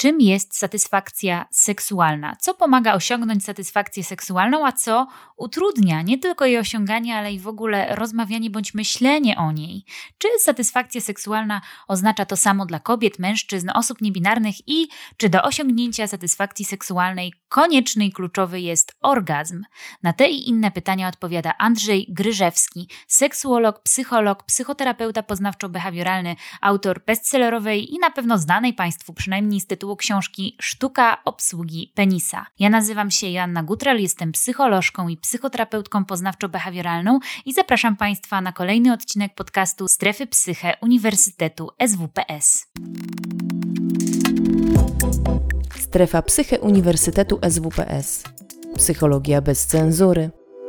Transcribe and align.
czym 0.00 0.20
jest 0.20 0.56
satysfakcja 0.56 1.46
seksualna, 1.50 2.36
co 2.36 2.54
pomaga 2.54 2.94
osiągnąć 2.94 3.44
satysfakcję 3.44 4.04
seksualną, 4.04 4.66
a 4.66 4.72
co 4.72 5.06
utrudnia 5.36 6.02
nie 6.02 6.18
tylko 6.18 6.44
jej 6.44 6.58
osiąganie, 6.58 7.16
ale 7.16 7.32
i 7.32 7.38
w 7.38 7.48
ogóle 7.48 7.94
rozmawianie 7.94 8.50
bądź 8.50 8.74
myślenie 8.74 9.36
o 9.36 9.52
niej. 9.52 9.84
Czy 10.18 10.28
satysfakcja 10.38 11.00
seksualna 11.00 11.60
oznacza 11.88 12.24
to 12.24 12.36
samo 12.36 12.66
dla 12.66 12.78
kobiet, 12.78 13.18
mężczyzn, 13.18 13.70
osób 13.74 14.00
niebinarnych 14.00 14.68
i 14.68 14.88
czy 15.16 15.28
do 15.28 15.42
osiągnięcia 15.42 16.06
satysfakcji 16.06 16.64
seksualnej 16.64 17.32
konieczny 17.48 18.06
i 18.06 18.12
kluczowy 18.12 18.60
jest 18.60 18.96
orgazm? 19.00 19.62
Na 20.02 20.12
te 20.12 20.30
i 20.30 20.48
inne 20.48 20.70
pytania 20.70 21.08
odpowiada 21.08 21.54
Andrzej 21.58 22.06
Gryżewski, 22.08 22.88
seksuolog, 23.06 23.82
psycholog, 23.82 24.44
psychoterapeuta 24.44 25.22
poznawczo-behawioralny, 25.22 26.36
autor 26.60 27.04
bestsellerowej 27.06 27.94
i 27.94 27.98
na 27.98 28.10
pewno 28.10 28.38
znanej 28.38 28.74
Państwu 28.74 29.14
przynajmniej 29.14 29.60
z 29.60 29.66
tytułu 29.66 29.89
książki 29.96 30.56
Sztuka 30.60 31.24
obsługi 31.24 31.92
penisa. 31.94 32.46
Ja 32.58 32.70
nazywam 32.70 33.10
się 33.10 33.28
Joanna 33.28 33.62
Gutral, 33.62 33.98
jestem 33.98 34.32
psycholożką 34.32 35.08
i 35.08 35.16
psychoterapeutką 35.16 36.04
poznawczo-behawioralną 36.04 37.18
i 37.46 37.52
zapraszam 37.52 37.96
Państwa 37.96 38.40
na 38.40 38.52
kolejny 38.52 38.92
odcinek 38.92 39.34
podcastu 39.34 39.86
Strefy 39.88 40.26
Psyche 40.26 40.74
Uniwersytetu 40.80 41.70
SWPS. 41.86 42.66
Strefa 45.78 46.22
Psyche 46.22 46.60
Uniwersytetu 46.60 47.38
SWPS. 47.50 48.24
Psychologia 48.76 49.40
bez 49.40 49.66
cenzury. 49.66 50.39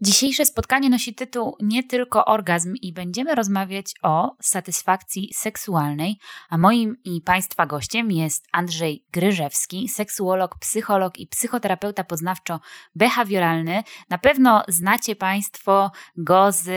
Dzisiejsze 0.00 0.46
spotkanie 0.46 0.90
nosi 0.90 1.14
tytuł 1.14 1.56
Nie 1.60 1.84
tylko 1.84 2.24
orgazm 2.24 2.74
i 2.82 2.92
będziemy 2.92 3.34
rozmawiać 3.34 3.94
o 4.02 4.36
satysfakcji 4.40 5.30
seksualnej, 5.34 6.18
a 6.48 6.58
moim 6.58 6.96
i 7.04 7.20
Państwa 7.20 7.66
gościem 7.66 8.12
jest 8.12 8.46
Andrzej 8.52 9.04
Gryżewski, 9.12 9.88
seksuolog, 9.88 10.58
psycholog 10.58 11.18
i 11.18 11.26
psychoterapeuta 11.26 12.02
poznawczo-behawioralny. 12.02 13.82
Na 14.10 14.18
pewno 14.18 14.62
znacie 14.68 15.16
Państwo 15.16 15.90
go 16.16 16.52
z 16.52 16.68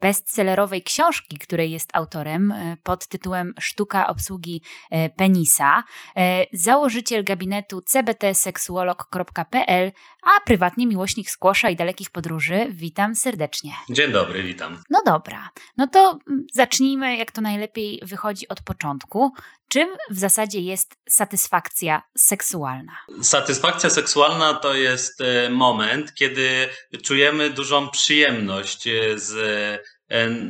bestsellerowej 0.00 0.82
książki, 0.82 1.38
której 1.38 1.70
jest 1.70 1.90
autorem 1.92 2.52
e, 2.52 2.76
pod 2.82 3.08
tytułem 3.08 3.54
Sztuka 3.60 4.06
obsługi 4.06 4.62
e, 4.90 5.10
penisa, 5.10 5.84
e, 6.16 6.44
założyciel 6.52 7.24
gabinetu 7.24 7.82
cbtseksuolog.pl, 7.82 9.92
a 10.24 10.40
prywatnie 10.40 10.86
miłośnik 10.86 11.30
skłosza 11.30 11.70
i 11.70 11.76
dalekich 11.76 12.10
podróży 12.10 12.66
witam 12.70 13.14
serdecznie. 13.14 13.72
Dzień 13.90 14.12
dobry, 14.12 14.42
witam. 14.42 14.82
No 14.90 15.02
dobra, 15.06 15.50
no 15.76 15.86
to 15.86 16.18
mm, 16.28 16.46
zacznijmy, 16.52 17.16
jak 17.16 17.32
to 17.32 17.40
najlepiej 17.40 18.00
wychodzi 18.02 18.48
od 18.48 18.62
początku. 18.62 19.32
Czym 19.68 19.88
w 20.10 20.18
zasadzie 20.18 20.60
jest 20.60 20.96
satysfakcja 21.08 22.02
seksualna? 22.18 22.92
Satysfakcja 23.22 23.90
seksualna 23.90 24.54
to 24.54 24.74
jest 24.74 25.20
e, 25.20 25.50
moment, 25.50 26.14
kiedy 26.14 26.68
czujemy 27.02 27.50
dużą 27.50 27.88
przyjemność 27.90 28.86
e, 28.86 29.18
z 29.18 29.34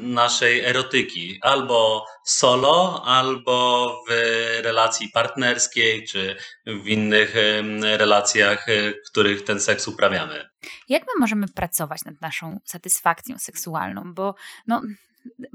naszej 0.00 0.60
erotyki, 0.60 1.38
albo 1.42 2.06
solo, 2.24 3.02
albo 3.06 3.88
w 4.08 4.12
relacji 4.62 5.08
partnerskiej, 5.08 6.04
czy 6.04 6.36
w 6.66 6.86
innych 6.86 7.34
relacjach, 7.82 8.66
w 9.06 9.10
których 9.10 9.44
ten 9.44 9.60
seks 9.60 9.88
uprawiamy. 9.88 10.48
Jak 10.88 11.02
my 11.02 11.12
możemy 11.20 11.48
pracować 11.48 12.04
nad 12.04 12.20
naszą 12.20 12.60
satysfakcją 12.64 13.38
seksualną? 13.38 14.14
Bo 14.14 14.34
no, 14.66 14.82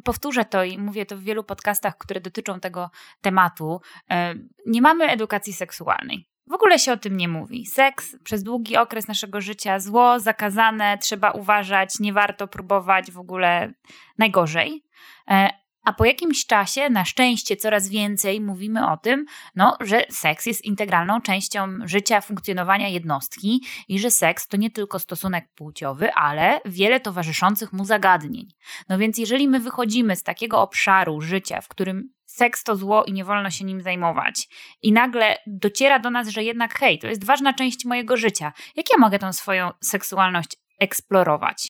powtórzę 0.03 0.45
to 0.45 0.63
i 0.63 0.77
mówię 0.77 1.05
to 1.05 1.17
w 1.17 1.23
wielu 1.23 1.43
podcastach, 1.43 1.97
które 1.97 2.21
dotyczą 2.21 2.59
tego 2.59 2.91
tematu. 3.21 3.81
E, 4.09 4.35
nie 4.65 4.81
mamy 4.81 5.05
edukacji 5.05 5.53
seksualnej. 5.53 6.28
W 6.49 6.53
ogóle 6.53 6.79
się 6.79 6.91
o 6.91 6.97
tym 6.97 7.17
nie 7.17 7.27
mówi. 7.27 7.65
Seks 7.65 8.15
przez 8.23 8.43
długi 8.43 8.77
okres 8.77 9.07
naszego 9.07 9.41
życia 9.41 9.79
zło, 9.79 10.19
zakazane, 10.19 10.97
trzeba 10.97 11.31
uważać, 11.31 11.99
nie 11.99 12.13
warto 12.13 12.47
próbować, 12.47 13.11
w 13.11 13.19
ogóle 13.19 13.73
najgorzej. 14.17 14.83
E, 15.27 15.49
a 15.83 15.93
po 15.93 16.05
jakimś 16.05 16.45
czasie, 16.45 16.89
na 16.89 17.05
szczęście, 17.05 17.55
coraz 17.55 17.89
więcej 17.89 18.41
mówimy 18.41 18.91
o 18.91 18.97
tym, 18.97 19.25
no, 19.55 19.77
że 19.79 20.05
seks 20.09 20.45
jest 20.45 20.65
integralną 20.65 21.21
częścią 21.21 21.67
życia, 21.83 22.21
funkcjonowania 22.21 22.87
jednostki 22.87 23.61
i 23.87 23.99
że 23.99 24.11
seks 24.11 24.47
to 24.47 24.57
nie 24.57 24.71
tylko 24.71 24.99
stosunek 24.99 25.47
płciowy, 25.55 26.13
ale 26.13 26.61
wiele 26.65 26.99
towarzyszących 26.99 27.73
mu 27.73 27.85
zagadnień. 27.85 28.47
No 28.89 28.97
więc, 28.97 29.17
jeżeli 29.17 29.47
my 29.47 29.59
wychodzimy 29.59 30.15
z 30.15 30.23
takiego 30.23 30.61
obszaru 30.61 31.21
życia, 31.21 31.61
w 31.61 31.67
którym 31.67 32.09
seks 32.39 32.63
to 32.63 32.75
zło 32.75 33.03
i 33.03 33.13
nie 33.13 33.25
wolno 33.25 33.49
się 33.49 33.65
nim 33.65 33.81
zajmować. 33.81 34.47
I 34.81 34.91
nagle 34.91 35.37
dociera 35.47 35.99
do 35.99 36.09
nas, 36.09 36.27
że 36.27 36.43
jednak 36.43 36.79
hej, 36.79 36.99
to 36.99 37.07
jest 37.07 37.25
ważna 37.25 37.53
część 37.53 37.85
mojego 37.85 38.17
życia. 38.17 38.53
Jak 38.75 38.85
ja 38.91 38.97
mogę 38.99 39.19
tą 39.19 39.33
swoją 39.33 39.71
seksualność 39.83 40.57
eksplorować? 40.79 41.67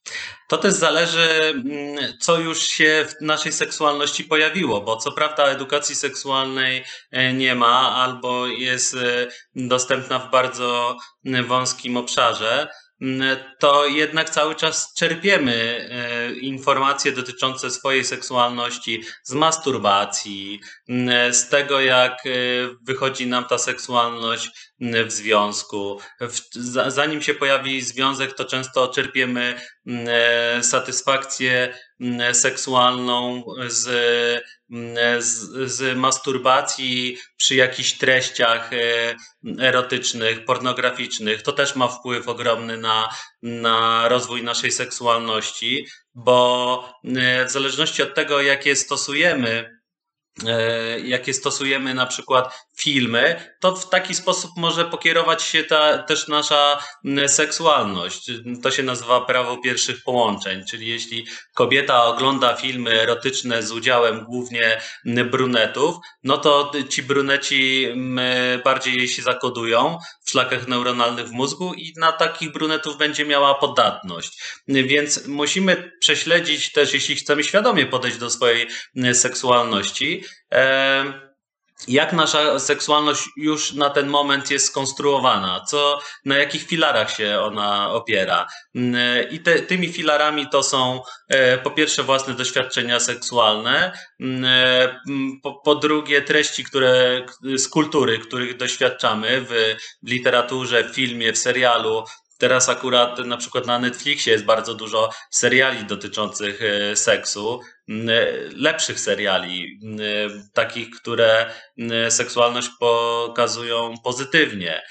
To 0.50 0.58
też 0.58 0.74
zależy, 0.74 1.30
mm, 1.42 2.18
co 2.20 2.40
już 2.40 2.60
się 2.68 3.06
w 3.10 3.22
naszej 3.22 3.52
seksualności 3.52 4.24
pojawiło, 4.24 4.82
bo 4.82 4.98
co 4.98 5.12
prawda 5.12 5.46
edukacji 5.46 5.96
seksualnej 5.96 6.84
e, 7.12 7.34
nie 7.34 7.56
ma 7.56 7.96
albo 7.96 8.48
jest 8.48 8.96
e, 8.96 9.28
dostępna 9.56 10.20
w 10.20 10.32
bardzo 10.32 10.98
wąskim 11.48 11.98
obszarze, 11.98 12.68
to 13.60 13.86
jednak 13.86 14.30
cały 14.30 14.56
czas 14.56 14.94
czerpiemy 14.94 15.90
e, 15.92 16.32
informacje 16.34 17.12
dotyczące 17.12 17.72
swojej 17.72 18.06
seksualności 18.06 19.04
z 19.24 19.34
masturbacji, 19.34 20.60
z 21.32 21.50
tego 21.50 21.82
jak 21.82 22.14
e, 22.26 22.30
wychodzi 22.82 23.28
nam 23.28 23.46
ta 23.46 23.58
seksualność 23.58 24.50
w 25.06 25.12
związku. 25.12 26.00
Zanim 26.88 27.22
się 27.22 27.34
pojawi 27.34 27.82
związek, 27.82 28.34
to 28.34 28.46
często 28.46 28.88
czerpiemy 28.88 29.62
e, 29.88 30.64
satysfakcję 30.64 31.74
seksualną 32.34 33.44
z, 33.68 33.90
z, 35.20 35.72
z 35.72 35.98
masturbacji 35.98 37.18
przy 37.38 37.56
jakichś 37.56 37.92
treściach 37.92 38.74
e, 38.74 39.16
erotycznych, 39.60 40.46
pornograficznych. 40.46 41.42
To 41.42 41.52
też 41.52 41.76
ma 41.76 41.88
wpływ 41.88 42.28
ogromny 42.28 42.78
na, 42.78 43.10
na 43.42 44.08
rozwój 44.10 44.44
naszej 44.44 44.72
seksualności, 44.72 45.88
bo 46.16 46.94
e, 47.04 47.46
w 47.46 47.52
zależności 47.52 48.04
od 48.04 48.16
tego, 48.16 48.42
jakie 48.42 48.76
stosujemy, 48.76 49.79
jakie 51.04 51.34
stosujemy 51.34 51.94
na 51.94 52.06
przykład 52.06 52.68
filmy, 52.78 53.54
to 53.60 53.76
w 53.76 53.90
taki 53.90 54.16
sposób 54.16 54.52
może 54.58 54.86
pokierować 54.86 55.44
się 55.44 55.64
ta, 55.64 55.98
też 55.98 56.28
nasza 56.28 56.84
seksualność. 57.28 58.32
To 58.64 58.72
się 58.72 58.84
nazywa 58.84 59.22
prawo 59.22 59.58
pierwszych 59.58 60.04
połączeń, 60.04 60.66
czyli 60.66 60.88
jeśli 60.88 61.28
kobieta 61.56 62.06
ogląda 62.06 62.56
filmy 62.56 63.02
erotyczne 63.02 63.64
z 63.64 63.72
udziałem 63.72 64.26
głównie 64.26 64.82
brunetów, 65.06 65.96
no 66.24 66.38
to 66.38 66.72
ci 66.90 67.04
bruneci 67.04 67.88
bardziej 68.64 68.96
jej 68.96 69.08
się 69.08 69.22
zakodują 69.22 69.98
w 70.26 70.30
szlakach 70.30 70.68
neuronalnych 70.68 71.28
w 71.28 71.32
mózgu 71.32 71.74
i 71.74 71.94
na 71.98 72.12
takich 72.12 72.52
brunetów 72.52 72.98
będzie 72.98 73.26
miała 73.26 73.56
podatność. 73.56 74.42
Więc 74.68 75.28
musimy 75.28 75.92
prześledzić 76.00 76.72
też, 76.72 76.94
jeśli 76.94 77.16
chcemy 77.16 77.44
świadomie 77.44 77.86
podejść 77.86 78.18
do 78.18 78.30
swojej 78.30 78.68
seksualności, 79.14 80.24
jak 81.88 82.14
nasza 82.14 82.60
seksualność 82.60 83.30
już 83.38 83.74
na 83.74 83.90
ten 83.90 84.08
moment 84.08 84.52
jest 84.52 84.66
skonstruowana, 84.66 85.66
co, 85.68 86.00
na 86.26 86.38
jakich 86.38 86.64
filarach 86.64 87.12
się 87.12 87.40
ona 87.40 87.92
opiera. 87.94 88.48
I 89.32 89.40
te, 89.40 89.60
tymi 89.60 89.94
filarami 89.94 90.48
to 90.52 90.64
są 90.64 91.02
e, 91.28 91.58
po 91.58 91.72
pierwsze 91.72 92.04
własne 92.04 92.34
doświadczenia 92.34 93.00
seksualne, 93.00 93.92
e, 94.22 95.00
po, 95.44 95.54
po 95.54 95.76
drugie 95.76 96.22
treści, 96.22 96.64
które 96.64 97.26
z 97.56 97.68
kultury, 97.68 98.20
których 98.20 98.58
doświadczamy 98.58 99.42
w, 99.42 99.76
w 100.04 100.10
literaturze, 100.10 100.84
w 100.84 100.96
filmie, 100.96 101.34
w 101.34 101.38
serialu, 101.38 102.04
Teraz 102.40 102.70
akurat 102.70 103.20
na 103.20 103.38
przykład 103.38 103.66
na 103.66 103.80
Netflixie 103.80 104.34
jest 104.34 104.46
bardzo 104.46 104.76
dużo 104.76 105.10
seriali 105.32 105.86
dotyczących 105.86 106.62
e, 106.64 106.96
seksu, 106.96 107.62
lepszych 108.56 109.00
seriali, 109.00 109.80
takich, 110.54 110.90
które 110.90 111.54
seksualność 112.10 112.70
pokazują 112.80 113.94
pozytywnie. 114.04 114.82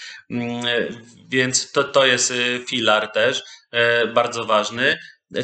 Więc 1.29 1.73
to, 1.73 1.85
to 1.85 2.07
jest 2.07 2.31
e, 2.31 2.35
filar 2.67 3.13
też 3.13 3.43
e, 3.71 4.07
bardzo 4.07 4.45
ważny. 4.45 4.99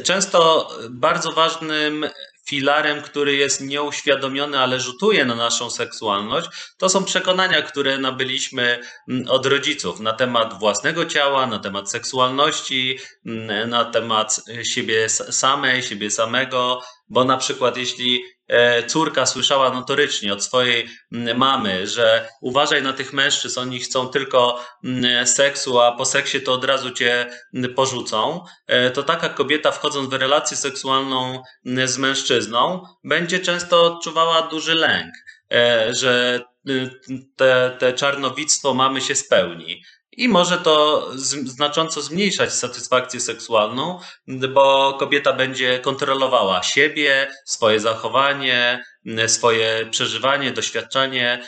Często 0.04 0.68
bardzo 0.90 1.32
ważnym 1.32 2.06
filarem, 2.48 3.02
który 3.02 3.36
jest 3.36 3.60
nieuświadomiony, 3.60 4.58
ale 4.58 4.80
rzutuje 4.80 5.24
na 5.24 5.34
naszą 5.34 5.70
seksualność, 5.70 6.48
to 6.78 6.88
są 6.88 7.04
przekonania, 7.04 7.62
które 7.62 7.98
nabyliśmy 7.98 8.80
mm, 9.08 9.28
od 9.28 9.46
rodziców 9.46 10.00
na 10.00 10.12
temat 10.12 10.58
własnego 10.58 11.06
ciała, 11.06 11.46
na 11.46 11.58
temat 11.58 11.90
seksualności, 11.90 12.98
mm, 13.26 13.70
na 13.70 13.84
temat 13.84 14.40
siebie 14.62 15.08
samej, 15.08 15.82
siebie 15.82 16.10
samego, 16.10 16.80
bo 17.08 17.24
na 17.24 17.36
przykład 17.36 17.76
jeśli 17.76 18.24
E, 18.48 18.82
córka 18.82 19.26
słyszała 19.26 19.70
notorycznie 19.70 20.32
od 20.32 20.44
swojej 20.44 20.88
mm, 21.12 21.38
mamy, 21.38 21.86
że 21.86 22.28
uważaj 22.40 22.82
na 22.82 22.92
tych 22.92 23.12
mężczyzn, 23.12 23.60
oni 23.60 23.80
chcą 23.80 24.08
tylko 24.08 24.64
mm, 24.84 25.26
seksu, 25.26 25.80
a 25.80 25.92
po 25.92 26.04
seksie 26.04 26.40
to 26.40 26.52
od 26.52 26.64
razu 26.64 26.90
cię 26.90 27.26
mm, 27.54 27.74
porzucą, 27.74 28.44
e, 28.66 28.90
to 28.90 29.02
taka 29.02 29.28
kobieta 29.28 29.72
wchodząc 29.72 30.10
w 30.10 30.12
relację 30.12 30.56
seksualną 30.56 31.42
z 31.84 31.98
mężczyzną 31.98 32.84
będzie 33.04 33.40
często 33.40 33.82
odczuwała 33.82 34.42
duży 34.42 34.74
lęk, 34.74 35.12
e, 35.52 35.94
że 35.94 36.40
te, 37.36 37.76
te 37.78 37.92
czarnowictwo 37.92 38.74
mamy 38.74 39.00
się 39.00 39.14
spełni. 39.14 39.82
I 40.16 40.28
może 40.28 40.58
to 40.58 41.08
znacząco 41.44 42.02
zmniejszać 42.02 42.54
satysfakcję 42.54 43.20
seksualną, 43.20 43.98
bo 44.26 44.96
kobieta 44.98 45.32
będzie 45.32 45.78
kontrolowała 45.78 46.62
siebie, 46.62 47.30
swoje 47.44 47.80
zachowanie, 47.80 48.84
swoje 49.26 49.86
przeżywanie, 49.90 50.52
doświadczanie 50.52 51.44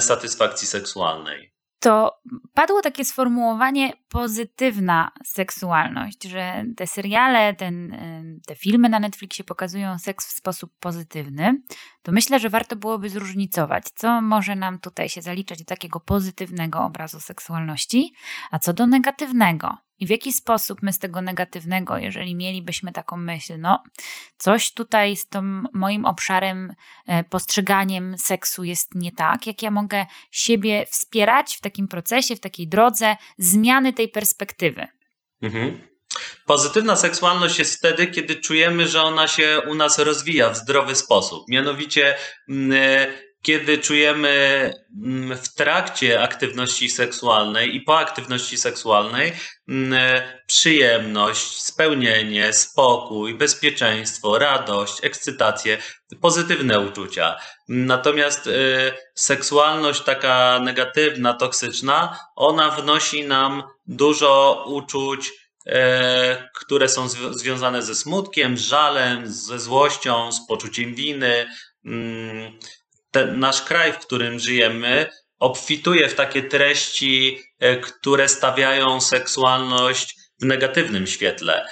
satysfakcji 0.00 0.68
seksualnej. 0.68 1.52
To 1.80 2.12
padło 2.56 2.82
takie 2.82 3.04
sformułowanie 3.04 3.92
pozytywna 4.08 5.10
seksualność, 5.24 6.24
że 6.24 6.64
te 6.76 6.86
seriale, 6.86 7.54
ten, 7.54 7.96
te 8.46 8.56
filmy 8.56 8.88
na 8.88 9.00
Netflixie 9.00 9.44
pokazują 9.44 9.98
seks 9.98 10.28
w 10.28 10.36
sposób 10.36 10.72
pozytywny, 10.80 11.62
to 12.02 12.12
myślę, 12.12 12.40
że 12.40 12.50
warto 12.50 12.76
byłoby 12.76 13.10
zróżnicować, 13.10 13.84
co 13.94 14.20
może 14.20 14.54
nam 14.54 14.78
tutaj 14.78 15.08
się 15.08 15.22
zaliczać 15.22 15.58
do 15.58 15.64
takiego 15.64 16.00
pozytywnego 16.00 16.84
obrazu 16.84 17.20
seksualności, 17.20 18.12
a 18.50 18.58
co 18.58 18.72
do 18.72 18.86
negatywnego. 18.86 19.76
I 19.98 20.06
w 20.06 20.10
jaki 20.10 20.32
sposób 20.32 20.82
my 20.82 20.92
z 20.92 20.98
tego 20.98 21.22
negatywnego, 21.22 21.98
jeżeli 21.98 22.34
mielibyśmy 22.34 22.92
taką 22.92 23.16
myśl, 23.16 23.54
no 23.58 23.82
coś 24.38 24.72
tutaj 24.72 25.16
z 25.16 25.28
tym 25.28 25.68
moim 25.72 26.04
obszarem, 26.04 26.74
e, 27.06 27.24
postrzeganiem 27.24 28.18
seksu 28.18 28.64
jest 28.64 28.94
nie 28.94 29.12
tak, 29.12 29.46
jak 29.46 29.62
ja 29.62 29.70
mogę 29.70 30.06
siebie 30.30 30.86
wspierać 30.86 31.56
w 31.56 31.60
takim 31.60 31.88
procesie, 31.88 32.36
w 32.36 32.40
takiej 32.46 32.68
drodze 32.68 33.16
zmiany 33.38 33.92
tej 33.92 34.08
perspektywy. 34.08 34.86
Mhm. 35.42 35.80
Pozytywna 36.46 36.96
seksualność 36.96 37.58
jest 37.58 37.78
wtedy, 37.78 38.06
kiedy 38.06 38.36
czujemy, 38.36 38.88
że 38.88 39.02
ona 39.02 39.28
się 39.28 39.60
u 39.68 39.74
nas 39.74 39.98
rozwija 39.98 40.50
w 40.50 40.56
zdrowy 40.56 40.94
sposób. 40.94 41.44
Mianowicie 41.48 42.16
mm, 42.48 43.12
kiedy 43.42 43.78
czujemy 43.78 44.72
mm, 45.04 45.38
w 45.38 45.54
trakcie 45.54 46.22
aktywności 46.22 46.90
seksualnej 46.90 47.76
i 47.76 47.80
po 47.80 47.98
aktywności 47.98 48.58
seksualnej 48.58 49.32
mm, 49.68 50.22
przyjemność, 50.46 51.62
spełnienie, 51.62 52.52
spokój, 52.52 53.34
bezpieczeństwo, 53.34 54.38
radość, 54.38 55.04
ekscytację, 55.04 55.78
pozytywne 56.20 56.80
uczucia. 56.80 57.36
Natomiast 57.68 58.46
y, 58.46 58.92
seksualność 59.14 60.00
taka 60.00 60.60
negatywna, 60.62 61.34
toksyczna, 61.34 62.18
ona 62.36 62.70
wnosi 62.70 63.24
nam 63.24 63.62
dużo 63.86 64.64
uczuć, 64.68 65.28
y, 65.66 65.72
które 66.54 66.88
są 66.88 67.08
związane 67.30 67.82
ze 67.82 67.94
smutkiem, 67.94 68.56
żalem, 68.56 69.26
ze 69.26 69.58
złością, 69.58 70.32
z 70.32 70.46
poczuciem 70.46 70.94
winy 70.94 71.46
mm, 71.84 72.58
ten 73.16 73.40
nasz 73.40 73.62
kraj, 73.62 73.92
w 73.92 73.98
którym 73.98 74.38
żyjemy, 74.38 75.06
obfituje 75.38 76.08
w 76.08 76.14
takie 76.14 76.42
treści, 76.42 77.40
e, 77.58 77.76
które 77.76 78.28
stawiają 78.28 79.00
seksualność 79.00 80.14
w 80.40 80.44
negatywnym 80.44 81.06
świetle. 81.06 81.66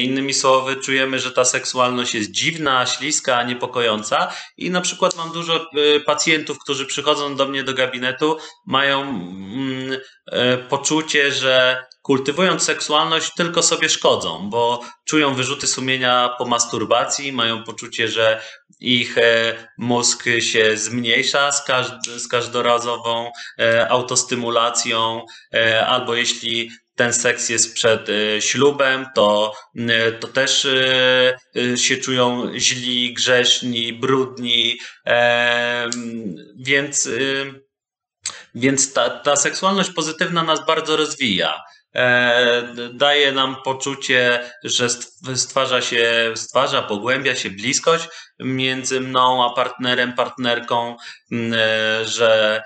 Innymi 0.00 0.34
słowy, 0.34 0.76
czujemy, 0.76 1.18
że 1.18 1.30
ta 1.30 1.44
seksualność 1.44 2.14
jest 2.14 2.30
dziwna, 2.30 2.86
śliska, 2.86 3.42
niepokojąca 3.42 4.32
i 4.56 4.70
na 4.70 4.80
przykład 4.80 5.16
mam 5.16 5.32
dużo 5.32 5.56
e, 5.56 6.00
pacjentów, 6.00 6.58
którzy 6.58 6.86
przychodzą 6.86 7.36
do 7.36 7.48
mnie 7.48 7.64
do 7.64 7.74
gabinetu, 7.74 8.36
mają 8.66 9.02
mm, 9.02 9.98
e, 10.32 10.58
poczucie, 10.58 11.32
że 11.32 11.84
kultywując 12.02 12.62
seksualność, 12.62 13.34
tylko 13.36 13.62
sobie 13.62 13.88
szkodzą, 13.88 14.50
bo 14.50 14.80
czują 15.04 15.34
wyrzuty 15.34 15.66
sumienia 15.66 16.34
po 16.38 16.44
masturbacji, 16.44 17.32
mają 17.32 17.64
poczucie, 17.64 18.08
że 18.08 18.40
ich 18.82 19.18
e, 19.18 19.54
mózg 19.78 20.24
się 20.38 20.76
zmniejsza 20.76 21.52
z, 21.52 21.64
każd 21.64 22.06
z 22.06 22.28
każdorazową 22.28 23.30
e, 23.58 23.88
autostymulacją, 23.88 25.26
e, 25.54 25.86
albo 25.86 26.14
jeśli 26.14 26.70
ten 26.96 27.12
seks 27.12 27.48
jest 27.48 27.74
przed 27.74 28.08
ślubem, 28.40 29.06
to, 29.14 29.54
to 30.20 30.28
też 30.28 30.66
się 31.76 31.96
czują 31.96 32.52
źli, 32.58 33.14
grzeszni, 33.14 33.92
brudni, 33.92 34.78
więc, 36.56 37.08
więc 38.54 38.92
ta, 38.92 39.10
ta 39.10 39.36
seksualność 39.36 39.90
pozytywna 39.90 40.42
nas 40.42 40.66
bardzo 40.66 40.96
rozwija. 40.96 41.60
E, 41.94 42.62
daje 42.92 43.32
nam 43.32 43.56
poczucie, 43.64 44.50
że 44.64 44.88
stwarza 45.34 45.80
się, 45.80 46.32
stwarza, 46.34 46.82
pogłębia 46.82 47.36
się 47.36 47.50
bliskość 47.50 48.08
między 48.40 49.00
mną 49.00 49.44
a 49.44 49.54
partnerem, 49.54 50.12
partnerką, 50.12 50.96
e, 51.32 52.04
że 52.04 52.62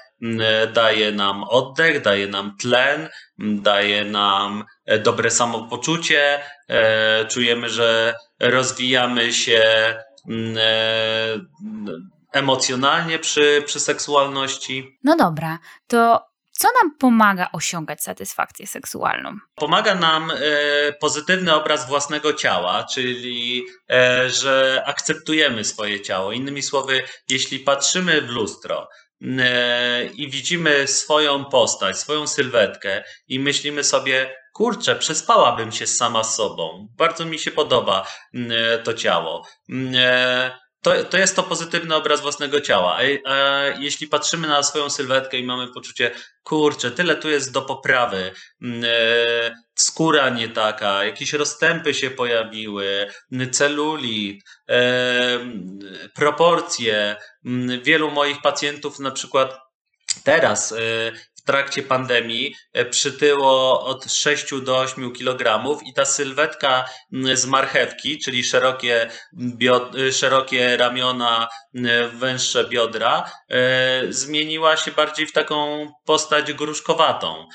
daje 0.72 1.12
nam 1.12 1.44
oddech, 1.44 2.02
daje 2.02 2.26
nam 2.26 2.56
tlen, 2.56 3.08
daje 3.38 4.04
nam 4.04 4.64
e, 4.86 4.98
dobre 4.98 5.30
samopoczucie, 5.30 6.42
czujemy, 7.28 7.68
że 7.68 8.14
rozwijamy 8.40 9.32
się 9.32 9.62
emocjonalnie 12.32 13.18
przy, 13.18 13.62
przy 13.66 13.80
seksualności. 13.80 14.98
No 15.04 15.16
dobra, 15.16 15.58
to 15.86 16.26
co 16.56 16.68
nam 16.82 16.96
pomaga 16.98 17.48
osiągać 17.52 18.02
satysfakcję 18.02 18.66
seksualną? 18.66 19.36
Pomaga 19.54 19.94
nam 19.94 20.30
e, 20.30 20.36
pozytywny 20.92 21.54
obraz 21.54 21.88
własnego 21.88 22.32
ciała, 22.32 22.84
czyli 22.84 23.64
e, 23.90 24.30
że 24.30 24.82
akceptujemy 24.86 25.64
swoje 25.64 26.00
ciało. 26.00 26.32
Innymi 26.32 26.62
słowy, 26.62 27.02
jeśli 27.28 27.58
patrzymy 27.58 28.22
w 28.22 28.28
lustro, 28.28 28.88
e, 29.22 30.04
i 30.04 30.30
widzimy 30.30 30.86
swoją 30.86 31.44
postać, 31.44 31.98
swoją 31.98 32.26
sylwetkę 32.26 33.04
i 33.28 33.40
myślimy 33.40 33.84
sobie, 33.84 34.36
kurczę, 34.52 34.96
przespałabym 34.96 35.72
się 35.72 35.86
sama 35.86 36.24
z 36.24 36.36
sobą. 36.36 36.88
Bardzo 36.96 37.24
mi 37.24 37.38
się 37.38 37.50
podoba 37.50 38.06
to 38.84 38.94
ciało 38.94 39.46
to, 40.86 41.04
to 41.04 41.18
jest 41.18 41.36
to 41.36 41.42
pozytywny 41.42 41.94
obraz 41.94 42.20
własnego 42.20 42.60
ciała. 42.60 42.96
A, 42.96 43.30
a, 43.30 43.64
jeśli 43.78 44.08
patrzymy 44.08 44.48
na 44.48 44.62
swoją 44.62 44.90
sylwetkę 44.90 45.38
i 45.38 45.44
mamy 45.44 45.68
poczucie, 45.68 46.10
kurczę, 46.42 46.90
tyle 46.90 47.16
tu 47.16 47.30
jest 47.30 47.52
do 47.52 47.62
poprawy, 47.62 48.32
mm, 48.62 48.84
e, 48.84 49.54
skóra 49.74 50.28
nie 50.28 50.48
taka, 50.48 51.04
jakieś 51.04 51.32
rozstępy 51.32 51.94
się 51.94 52.10
pojawiły, 52.10 53.06
celulit, 53.52 54.44
e, 54.68 55.38
proporcje. 56.14 57.16
Wielu 57.82 58.10
moich 58.10 58.42
pacjentów 58.42 58.98
na 58.98 59.10
przykład 59.10 59.58
teraz 60.24 60.72
e, 60.72 60.76
trakcie 61.46 61.82
pandemii 61.82 62.54
e, 62.72 62.84
przytyło 62.84 63.84
od 63.84 64.12
6 64.12 64.46
do 64.62 64.78
8 64.78 65.12
kg 65.12 65.64
i 65.86 65.94
ta 65.94 66.04
sylwetka 66.04 66.84
z 67.34 67.46
marchewki, 67.46 68.18
czyli 68.18 68.44
szerokie, 68.44 69.10
bio, 69.32 69.90
szerokie 70.12 70.76
ramiona, 70.76 71.48
węższe 72.12 72.64
biodra, 72.64 73.30
e, 73.50 74.12
zmieniła 74.12 74.76
się 74.76 74.90
bardziej 74.90 75.26
w 75.26 75.32
taką 75.32 75.88
postać 76.04 76.52
gruszkowatą. 76.52 77.46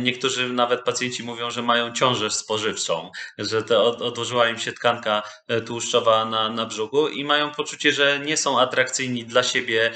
Niektórzy 0.00 0.48
nawet 0.48 0.84
pacjenci 0.84 1.22
mówią, 1.22 1.50
że 1.50 1.62
mają 1.62 1.92
ciążę 1.92 2.30
spożywczą, 2.30 3.10
że 3.38 3.62
to 3.62 3.84
odłożyła 3.84 4.48
im 4.48 4.58
się 4.58 4.72
tkanka 4.72 5.22
e, 5.48 5.60
tłuszczowa 5.60 6.24
na, 6.24 6.50
na 6.50 6.66
brzuchu 6.66 7.08
i 7.08 7.24
mają 7.24 7.50
poczucie, 7.50 7.92
że 7.92 8.20
nie 8.20 8.36
są 8.36 8.60
atrakcyjni 8.60 9.24
dla 9.24 9.42
siebie 9.42 9.92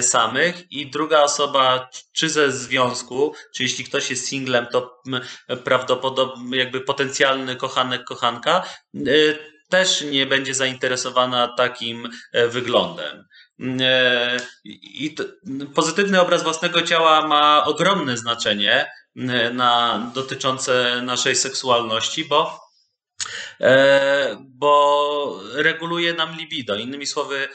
samych 0.00 0.72
i 0.72 0.90
druga 0.90 1.22
osoba, 1.22 1.88
czy 2.12 2.28
ze 2.28 2.52
związku, 2.52 2.79
czy 3.54 3.62
jeśli 3.62 3.84
ktoś 3.84 4.10
jest 4.10 4.28
singlem, 4.28 4.66
to 4.72 5.02
prawdopodobnie 5.64 6.58
jakby 6.58 6.80
potencjalny 6.80 7.56
kochanek, 7.56 8.04
kochanka, 8.04 8.62
e, 8.96 9.00
też 9.68 10.04
nie 10.10 10.26
będzie 10.26 10.54
zainteresowana 10.54 11.48
takim 11.56 12.08
e, 12.32 12.48
wyglądem. 12.48 13.24
I 14.64 15.14
pozytywny 15.74 16.20
obraz 16.20 16.42
własnego 16.42 16.82
ciała 16.82 17.26
ma 17.26 17.64
ogromne 17.64 18.16
znaczenie 18.16 18.90
na, 19.52 20.10
dotyczące 20.14 21.02
naszej 21.02 21.36
seksualności, 21.36 22.24
bo 22.24 22.69
bo 24.40 25.40
reguluje 25.54 26.14
nam 26.14 26.36
libido. 26.36 26.76
Innymi 26.76 27.06
słowy, 27.06 27.48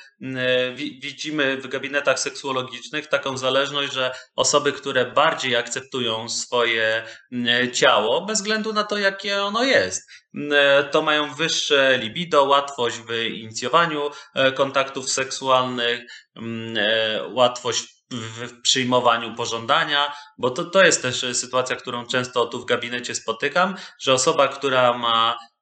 widzimy 0.75 1.57
w 1.57 1.67
gabinetach 1.67 2.19
seksuologicznych 2.19 3.07
taką 3.07 3.37
zależność, 3.37 3.93
że 3.93 4.11
osoby, 4.35 4.73
które 4.73 5.05
bardziej 5.05 5.55
akceptują 5.55 6.29
swoje 6.29 7.03
ciało, 7.73 8.25
bez 8.25 8.39
względu 8.39 8.73
na 8.73 8.83
to, 8.83 8.97
jakie 8.97 9.43
ono 9.43 9.63
jest, 9.63 10.09
to 10.91 11.01
mają 11.01 11.33
wyższe 11.33 11.97
libido, 11.97 12.43
łatwość 12.43 12.97
w 12.97 13.13
inicjowaniu 13.13 14.09
kontaktów 14.55 15.11
seksualnych, 15.11 16.01
łatwość 17.33 17.95
w 18.11 18.61
przyjmowaniu 18.61 19.35
pożądania, 19.35 20.15
bo 20.37 20.49
to, 20.49 20.65
to 20.65 20.85
jest 20.85 21.01
też 21.01 21.25
sytuacja, 21.33 21.75
którą 21.75 22.05
często 22.05 22.45
tu 22.45 22.59
w 22.59 22.65
gabinecie 22.65 23.15
spotykam, 23.15 23.75
że 23.99 24.13
osoba, 24.13 24.47
która 24.47 24.97
ma 24.97 25.31
e, 25.31 25.54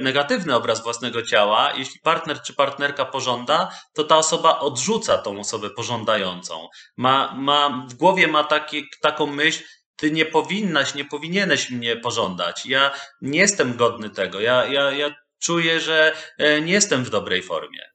negatywny 0.00 0.54
obraz 0.54 0.82
własnego 0.82 1.22
ciała, 1.22 1.72
jeśli 1.76 2.00
partner 2.00 2.42
czy 2.42 2.54
partnerka 2.54 3.04
pożąda, 3.04 3.70
to 3.94 4.04
ta 4.04 4.16
osoba 4.16 4.58
odrzuca 4.58 5.18
tą 5.18 5.40
osobę 5.40 5.70
pożądającą. 5.70 6.68
Ma, 6.96 7.34
ma, 7.36 7.86
w 7.88 7.94
głowie 7.94 8.28
ma 8.28 8.44
taki, 8.44 8.84
taką 9.00 9.26
myśl, 9.26 9.64
ty 9.96 10.10
nie 10.10 10.26
powinnaś, 10.26 10.94
nie 10.94 11.04
powinieneś 11.04 11.70
mnie 11.70 11.96
pożądać. 11.96 12.66
Ja 12.66 12.94
nie 13.20 13.40
jestem 13.40 13.76
godny 13.76 14.10
tego. 14.10 14.40
Ja, 14.40 14.66
ja, 14.66 14.90
ja 14.90 15.14
czuję, 15.42 15.80
że 15.80 16.16
e, 16.38 16.60
nie 16.60 16.72
jestem 16.72 17.04
w 17.04 17.10
dobrej 17.10 17.42
formie 17.42 17.94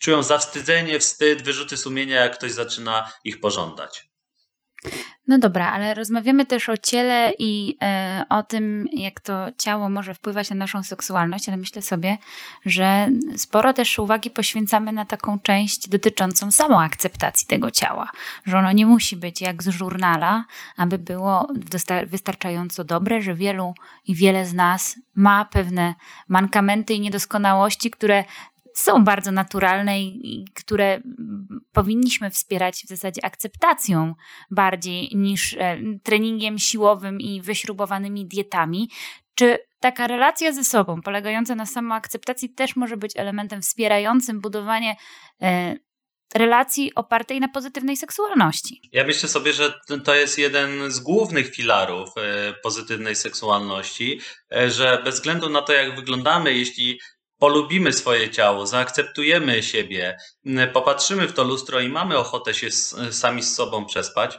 czują 0.00 0.22
zawstydzenie, 0.22 0.98
wstyd, 0.98 1.42
wyrzuty 1.42 1.76
sumienia, 1.76 2.16
jak 2.20 2.38
ktoś 2.38 2.52
zaczyna 2.52 3.12
ich 3.24 3.40
pożądać. 3.40 4.09
No 5.30 5.38
dobra, 5.38 5.72
ale 5.72 5.94
rozmawiamy 5.94 6.46
też 6.46 6.68
o 6.68 6.76
ciele 6.76 7.32
i 7.38 7.76
e, 7.82 8.24
o 8.28 8.42
tym, 8.42 8.86
jak 8.92 9.20
to 9.20 9.46
ciało 9.58 9.88
może 9.88 10.14
wpływać 10.14 10.50
na 10.50 10.56
naszą 10.56 10.82
seksualność, 10.82 11.48
ale 11.48 11.56
myślę 11.56 11.82
sobie, 11.82 12.18
że 12.66 13.08
sporo 13.36 13.72
też 13.72 13.98
uwagi 13.98 14.30
poświęcamy 14.30 14.92
na 14.92 15.04
taką 15.04 15.38
część 15.38 15.88
dotyczącą 15.88 16.50
samoakceptacji 16.50 17.46
tego 17.46 17.70
ciała, 17.70 18.10
że 18.46 18.58
ono 18.58 18.72
nie 18.72 18.86
musi 18.86 19.16
być 19.16 19.40
jak 19.40 19.62
z 19.62 19.68
żurnala, 19.68 20.44
aby 20.76 20.98
było 20.98 21.48
wystarczająco 22.06 22.84
dobre, 22.84 23.22
że 23.22 23.34
wielu 23.34 23.74
i 24.06 24.14
wiele 24.14 24.46
z 24.46 24.54
nas 24.54 24.96
ma 25.14 25.44
pewne 25.44 25.94
mankamenty 26.28 26.94
i 26.94 27.00
niedoskonałości, 27.00 27.90
które 27.90 28.24
są 28.80 29.04
bardzo 29.04 29.32
naturalne 29.32 30.02
i, 30.02 30.44
które 30.54 31.00
powinniśmy 31.72 32.30
wspierać 32.30 32.82
w 32.84 32.88
zasadzie 32.88 33.24
akceptacją 33.24 34.14
bardziej 34.50 35.10
niż 35.14 35.54
e, 35.54 35.78
treningiem 36.02 36.58
siłowym 36.58 37.20
i 37.20 37.40
wyśrubowanymi 37.42 38.26
dietami. 38.26 38.90
Czy 39.34 39.58
taka 39.80 40.06
relacja 40.06 40.52
ze 40.52 40.64
sobą, 40.64 41.02
polegająca 41.02 41.54
na 41.54 41.66
samoakceptacji, 41.66 42.54
też 42.54 42.76
może 42.76 42.96
być 42.96 43.12
elementem 43.16 43.62
wspierającym 43.62 44.40
budowanie 44.40 44.96
e, 45.42 45.76
relacji 46.34 46.94
opartej 46.94 47.40
na 47.40 47.48
pozytywnej 47.48 47.96
seksualności. 47.96 48.80
Ja 48.92 49.04
myślę 49.04 49.28
sobie, 49.28 49.52
że 49.52 49.74
to 50.04 50.14
jest 50.14 50.38
jeden 50.38 50.90
z 50.90 51.00
głównych 51.00 51.54
filarów 51.54 52.08
e, 52.16 52.52
pozytywnej 52.62 53.16
seksualności, 53.16 54.20
że 54.68 55.00
bez 55.04 55.14
względu 55.14 55.48
na 55.48 55.62
to, 55.62 55.72
jak 55.72 55.96
wyglądamy, 55.96 56.52
jeśli 56.52 57.00
polubimy 57.40 57.92
swoje 57.92 58.30
ciało, 58.30 58.66
zaakceptujemy 58.66 59.62
siebie, 59.62 60.18
popatrzymy 60.72 61.28
w 61.28 61.32
to 61.32 61.44
lustro 61.44 61.80
i 61.80 61.88
mamy 61.88 62.18
ochotę 62.18 62.54
się 62.54 62.70
sami 63.10 63.42
z 63.42 63.54
sobą 63.54 63.86
przespać, 63.86 64.38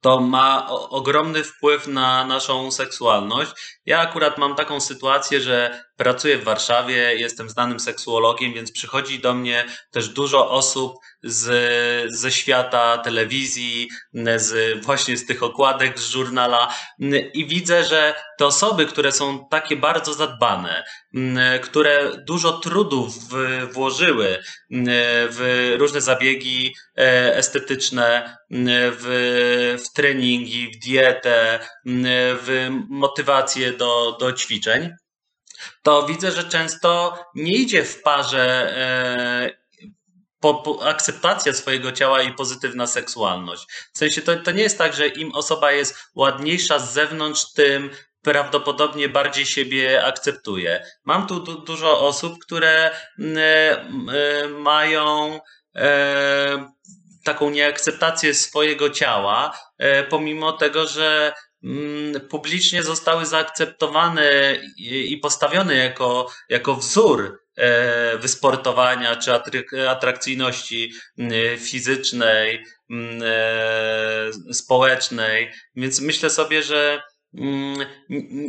to 0.00 0.20
ma 0.20 0.68
ogromny 0.70 1.44
wpływ 1.44 1.86
na 1.86 2.24
naszą 2.24 2.70
seksualność. 2.70 3.80
Ja 3.86 4.00
akurat 4.00 4.38
mam 4.38 4.54
taką 4.54 4.80
sytuację, 4.80 5.40
że 5.40 5.84
pracuję 5.96 6.38
w 6.38 6.44
Warszawie, 6.44 7.14
jestem 7.14 7.50
znanym 7.50 7.80
seksuologiem, 7.80 8.52
więc 8.52 8.72
przychodzi 8.72 9.18
do 9.18 9.34
mnie 9.34 9.64
też 9.90 10.08
dużo 10.08 10.50
osób 10.50 10.94
z, 11.22 12.12
ze 12.12 12.32
świata 12.32 12.98
telewizji, 12.98 13.88
z, 14.36 14.80
właśnie 14.84 15.16
z 15.16 15.26
tych 15.26 15.42
okładek 15.42 15.98
z 15.98 16.08
żurnala 16.08 16.74
i 17.34 17.46
widzę, 17.46 17.84
że 17.84 18.14
te 18.38 18.46
osoby, 18.46 18.86
które 18.86 19.12
są 19.12 19.48
takie 19.50 19.76
bardzo 19.76 20.14
zadbane, 20.14 20.84
które 21.62 22.10
dużo 22.26 22.52
trudów 22.52 23.14
włożyły 23.72 24.38
w 25.30 25.74
różne 25.78 26.00
zabiegi 26.00 26.74
e, 26.98 27.36
estetyczne, 27.36 28.36
w, 28.98 29.78
w 29.84 29.92
treningi, 29.92 30.68
w 30.68 30.78
dietę, 30.78 31.58
w 32.42 32.68
motywację 32.88 33.72
do, 33.72 34.16
do 34.20 34.32
ćwiczeń, 34.32 34.90
to 35.82 36.06
widzę, 36.06 36.32
że 36.32 36.44
często 36.44 37.18
nie 37.34 37.52
idzie 37.52 37.84
w 37.84 38.02
parze 38.02 38.76
e, 38.76 39.64
akceptacja 40.82 41.52
swojego 41.52 41.92
ciała 41.92 42.22
i 42.22 42.34
pozytywna 42.34 42.86
seksualność. 42.86 43.66
W 43.94 43.98
sensie 43.98 44.22
to, 44.22 44.36
to 44.36 44.50
nie 44.50 44.62
jest 44.62 44.78
tak, 44.78 44.94
że 44.94 45.08
im 45.08 45.34
osoba 45.34 45.72
jest 45.72 45.96
ładniejsza 46.14 46.78
z 46.78 46.92
zewnątrz, 46.92 47.52
tym 47.52 47.90
prawdopodobnie 48.22 49.08
bardziej 49.08 49.46
siebie 49.46 50.04
akceptuje. 50.04 50.86
Mam 51.04 51.26
tu 51.26 51.40
du 51.40 51.58
dużo 51.58 52.00
osób, 52.00 52.38
które 52.38 52.90
y, 53.18 53.28
mają 54.48 55.40
e, 55.76 56.74
taką 57.24 57.50
nieakceptację 57.50 58.34
swojego 58.34 58.90
ciała, 58.90 59.58
pomimo 60.10 60.52
tego, 60.52 60.86
że 60.86 61.32
publicznie 62.28 62.82
zostały 62.82 63.26
zaakceptowane 63.26 64.56
i 64.76 65.18
postawione 65.18 65.74
jako, 65.74 66.30
jako 66.48 66.74
wzór 66.74 67.40
e, 67.56 68.18
wysportowania 68.18 69.16
czy 69.16 69.32
atrakcyjności 69.88 70.92
mm, 71.18 71.58
fizycznej, 71.58 72.64
mm, 72.90 73.22
e, 73.24 74.54
społecznej. 74.54 75.52
Więc 75.76 76.00
myślę 76.00 76.30
sobie, 76.30 76.62
że 76.62 77.02
Mm, 77.02 77.13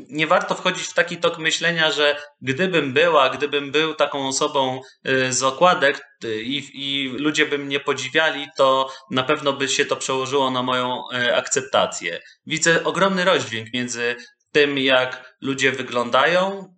nie 0.09 0.27
warto 0.27 0.55
wchodzić 0.55 0.87
w 0.87 0.93
taki 0.93 1.17
tok 1.17 1.37
myślenia, 1.37 1.91
że 1.91 2.17
gdybym 2.41 2.93
była, 2.93 3.29
gdybym 3.29 3.71
był 3.71 3.93
taką 3.93 4.27
osobą 4.27 4.81
y, 5.07 5.33
z 5.33 5.43
okładek 5.43 6.01
y, 6.23 6.41
i, 6.41 6.63
i 6.73 7.09
ludzie 7.09 7.45
by 7.45 7.57
mnie 7.57 7.79
podziwiali, 7.79 8.47
to 8.57 8.89
na 9.11 9.23
pewno 9.23 9.53
by 9.53 9.67
się 9.67 9.85
to 9.85 9.95
przełożyło 9.95 10.51
na 10.51 10.63
moją 10.63 11.03
y, 11.13 11.35
akceptację. 11.35 12.21
Widzę 12.45 12.83
ogromny 12.83 13.25
rozdźwięk 13.25 13.73
między 13.73 14.15
tym, 14.51 14.77
jak 14.77 15.35
ludzie 15.41 15.71
wyglądają, 15.71 16.73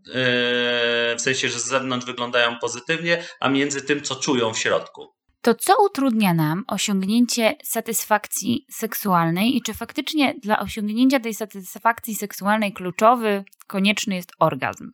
w 1.18 1.22
sensie, 1.22 1.50
że 1.50 1.60
z 1.60 1.66
zewnątrz 1.66 2.06
wyglądają 2.06 2.60
pozytywnie, 2.62 3.24
a 3.40 3.50
między 3.50 3.82
tym, 3.82 4.02
co 4.02 4.16
czują 4.16 4.54
w 4.54 4.60
środku 4.60 5.17
to 5.48 5.56
co 5.56 5.86
utrudnia 5.86 6.34
nam 6.34 6.64
osiągnięcie 6.68 7.56
satysfakcji 7.64 8.66
seksualnej 8.72 9.58
i 9.58 9.62
czy 9.62 9.74
faktycznie 9.74 10.36
dla 10.42 10.60
osiągnięcia 10.60 11.20
tej 11.20 11.34
satysfakcji 11.34 12.16
seksualnej 12.16 12.74
kluczowy, 12.74 13.44
konieczny 13.68 14.16
jest 14.16 14.32
orgazm? 14.40 14.92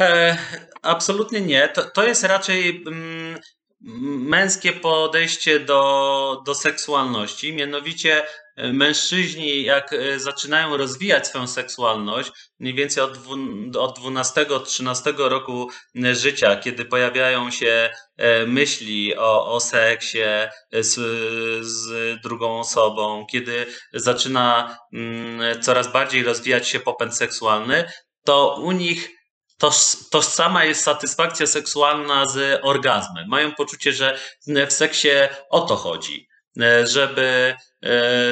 E, 0.00 0.36
absolutnie 0.82 1.40
nie. 1.40 1.68
To, 1.68 1.82
to 1.82 2.06
jest 2.06 2.24
raczej 2.24 2.84
mm, 2.86 3.38
męskie 4.28 4.72
podejście 4.72 5.60
do, 5.60 6.42
do 6.46 6.54
seksualności. 6.54 7.52
Mianowicie 7.52 8.22
mężczyźni, 8.56 9.62
jak 9.62 9.92
e, 9.92 10.20
zaczynają 10.20 10.76
rozwijać 10.76 11.26
swoją 11.26 11.46
seksualność, 11.46 12.30
mniej 12.58 12.74
więcej 12.74 13.04
od, 13.04 13.12
od 13.78 13.98
12-13 13.98 15.14
roku 15.16 15.70
e, 16.04 16.14
życia, 16.14 16.56
kiedy 16.56 16.84
pojawiają 16.84 17.50
się 17.50 17.90
myśli 18.46 19.16
o, 19.16 19.54
o 19.54 19.60
seksie 19.60 20.18
z, 20.72 20.94
z 21.66 22.20
drugą 22.22 22.60
osobą, 22.60 23.26
kiedy 23.30 23.66
zaczyna 23.92 24.78
mm, 24.92 25.62
coraz 25.62 25.92
bardziej 25.92 26.22
rozwijać 26.22 26.68
się 26.68 26.80
popęd 26.80 27.16
seksualny, 27.16 27.92
to 28.24 28.60
u 28.62 28.72
nich 28.72 29.10
tożsama 30.10 30.64
jest 30.64 30.82
satysfakcja 30.82 31.46
seksualna 31.46 32.26
z 32.26 32.60
orgazmem. 32.62 33.28
Mają 33.28 33.54
poczucie, 33.54 33.92
że 33.92 34.18
w 34.46 34.72
seksie 34.72 35.08
o 35.50 35.60
to 35.60 35.76
chodzi, 35.76 36.28
żeby, 36.84 37.54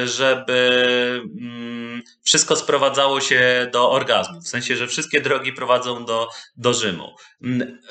żeby 0.05 1.21
mm, 1.41 2.01
wszystko 2.23 2.55
sprowadzało 2.55 3.21
się 3.21 3.69
do 3.73 3.91
orgazmu, 3.91 4.41
w 4.41 4.47
sensie, 4.47 4.75
że 4.75 4.87
wszystkie 4.87 5.21
drogi 5.21 5.53
prowadzą 5.53 6.05
do, 6.05 6.27
do 6.57 6.73
Rzymu. 6.73 7.15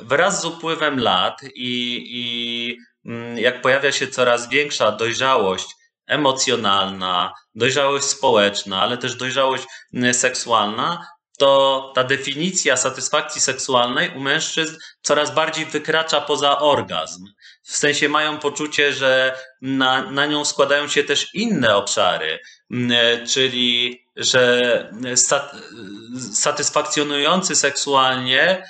Wraz 0.00 0.42
z 0.42 0.44
upływem 0.44 1.00
lat 1.00 1.40
i, 1.54 2.02
i 2.10 2.76
mm, 3.10 3.38
jak 3.38 3.62
pojawia 3.62 3.92
się 3.92 4.08
coraz 4.08 4.49
większa 4.49 4.92
dojrzałość 4.92 5.66
emocjonalna, 6.06 7.32
dojrzałość 7.54 8.04
społeczna, 8.04 8.82
ale 8.82 8.99
też 8.99 9.14
dojrzałość 9.14 9.64
seksualna, 10.12 11.06
to 11.40 11.92
ta 11.94 12.04
definicja 12.04 12.76
satysfakcji 12.76 13.40
seksualnej 13.40 14.11
u 14.16 14.20
mężczyzn 14.20 14.76
coraz 15.02 15.35
bardziej 15.35 15.66
wykracza 15.66 16.20
poza 16.20 16.59
orgazm. 16.59 17.25
W 17.62 17.76
sensie 17.76 18.09
mają 18.09 18.38
poczucie, 18.38 18.92
że 18.92 19.38
na, 19.62 20.11
na 20.11 20.26
nią 20.26 20.44
składają 20.44 20.88
się 20.88 21.04
też 21.04 21.35
inne 21.35 21.76
obszary, 21.76 22.38
czyli 23.28 24.00
że 24.16 24.92
satysfakcjonujący 26.32 27.56
seksualnie 27.56 28.64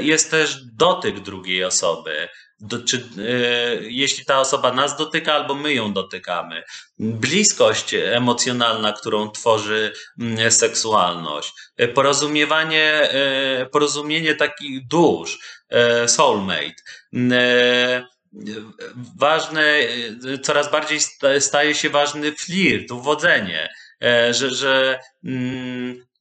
jest 0.00 0.30
też 0.30 0.64
dotyk 0.76 1.20
drugiej 1.20 1.64
osoby 1.64 2.28
do, 2.60 2.82
czy, 2.82 2.96
e, 2.96 3.74
jeśli 3.82 4.24
ta 4.24 4.40
osoba 4.40 4.72
nas 4.72 4.96
dotyka, 4.96 5.34
albo 5.34 5.54
my 5.54 5.74
ją 5.74 5.92
dotykamy. 5.92 6.62
Bliskość 6.98 7.94
emocjonalna, 7.94 8.92
którą 8.92 9.30
tworzy 9.30 9.92
seksualność. 10.50 11.52
E, 11.76 11.88
porozumiewanie, 11.88 13.10
e, 13.10 13.66
porozumienie 13.66 14.34
takich 14.34 14.86
dusz, 14.86 15.38
soulmate. 16.06 16.74
Mm, 17.12 18.04
ważne, 19.18 19.78
coraz 20.42 20.70
bardziej 20.70 20.98
staje 21.38 21.74
się 21.74 21.90
ważny 21.90 22.32
flirt, 22.32 22.90
uwodzenie, 22.90 23.68
że, 24.30 24.50
że 24.50 24.98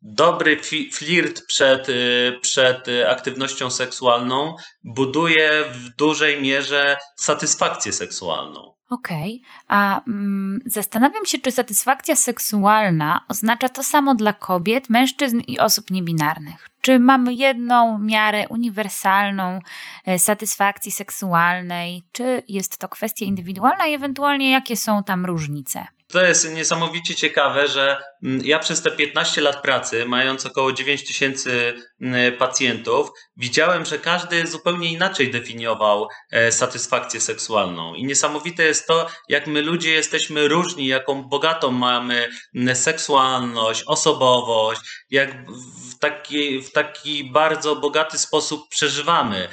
dobry 0.03 0.61
flirt 0.91 1.45
przed, 1.47 1.89
y, 1.89 2.39
przed 2.41 2.87
aktywnością 3.09 3.69
seksualną 3.69 4.55
buduje 4.83 5.63
w 5.71 5.89
dużej 5.95 6.41
mierze 6.41 6.97
satysfakcję 7.15 7.93
seksualną. 7.93 8.73
Okej, 8.89 9.41
okay. 9.43 9.77
a 9.77 10.01
mm, 10.07 10.59
zastanawiam 10.65 11.25
się, 11.25 11.37
czy 11.39 11.51
satysfakcja 11.51 12.15
seksualna 12.15 13.25
oznacza 13.29 13.69
to 13.69 13.83
samo 13.83 14.15
dla 14.15 14.33
kobiet, 14.33 14.89
mężczyzn 14.89 15.39
i 15.47 15.59
osób 15.59 15.91
niebinarnych. 15.91 16.69
Czy 16.81 16.99
mamy 16.99 17.33
jedną 17.33 17.99
miarę 17.99 18.47
uniwersalną 18.49 19.59
e, 20.05 20.19
satysfakcji 20.19 20.91
seksualnej, 20.91 22.03
czy 22.11 22.43
jest 22.47 22.77
to 22.77 22.89
kwestia 22.89 23.25
indywidualna 23.25 23.87
i 23.87 23.93
ewentualnie 23.93 24.51
jakie 24.51 24.77
są 24.77 25.03
tam 25.03 25.25
różnice? 25.25 25.87
To 26.07 26.21
jest 26.21 26.53
niesamowicie 26.53 27.15
ciekawe, 27.15 27.67
że 27.67 27.97
ja 28.43 28.59
przez 28.59 28.81
te 28.81 28.91
15 28.91 29.41
lat 29.41 29.61
pracy, 29.61 30.05
mając 30.05 30.45
około 30.45 30.73
9 30.73 31.07
tysięcy 31.07 31.73
mm, 32.01 32.37
pacjentów, 32.37 33.09
widziałem, 33.37 33.85
że 33.85 33.99
każdy 33.99 34.47
zupełnie 34.47 34.91
inaczej 34.91 35.31
definiował 35.31 36.07
e, 36.31 36.51
satysfakcję 36.51 37.21
seksualną. 37.21 37.95
I 37.95 38.05
niesamowite 38.05 38.63
jest 38.63 38.87
to, 38.87 39.07
jak 39.29 39.47
my 39.47 39.61
ludzie 39.61 39.91
jesteśmy 39.91 40.47
różni, 40.47 40.87
jaką 40.87 41.23
bogatą 41.23 41.71
mamy 41.71 42.29
mm, 42.55 42.75
seksualność, 42.75 43.83
osobowość, 43.87 44.81
jak 45.09 45.51
w 45.91 45.99
taki, 45.99 46.61
w 46.61 46.71
taki 46.71 47.31
bardzo 47.31 47.75
bogaty 47.75 48.17
sposób 48.17 48.69
przeżywamy 48.69 49.49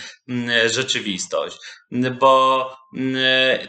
rzeczywistość. 0.67 1.57
Bo 2.21 2.77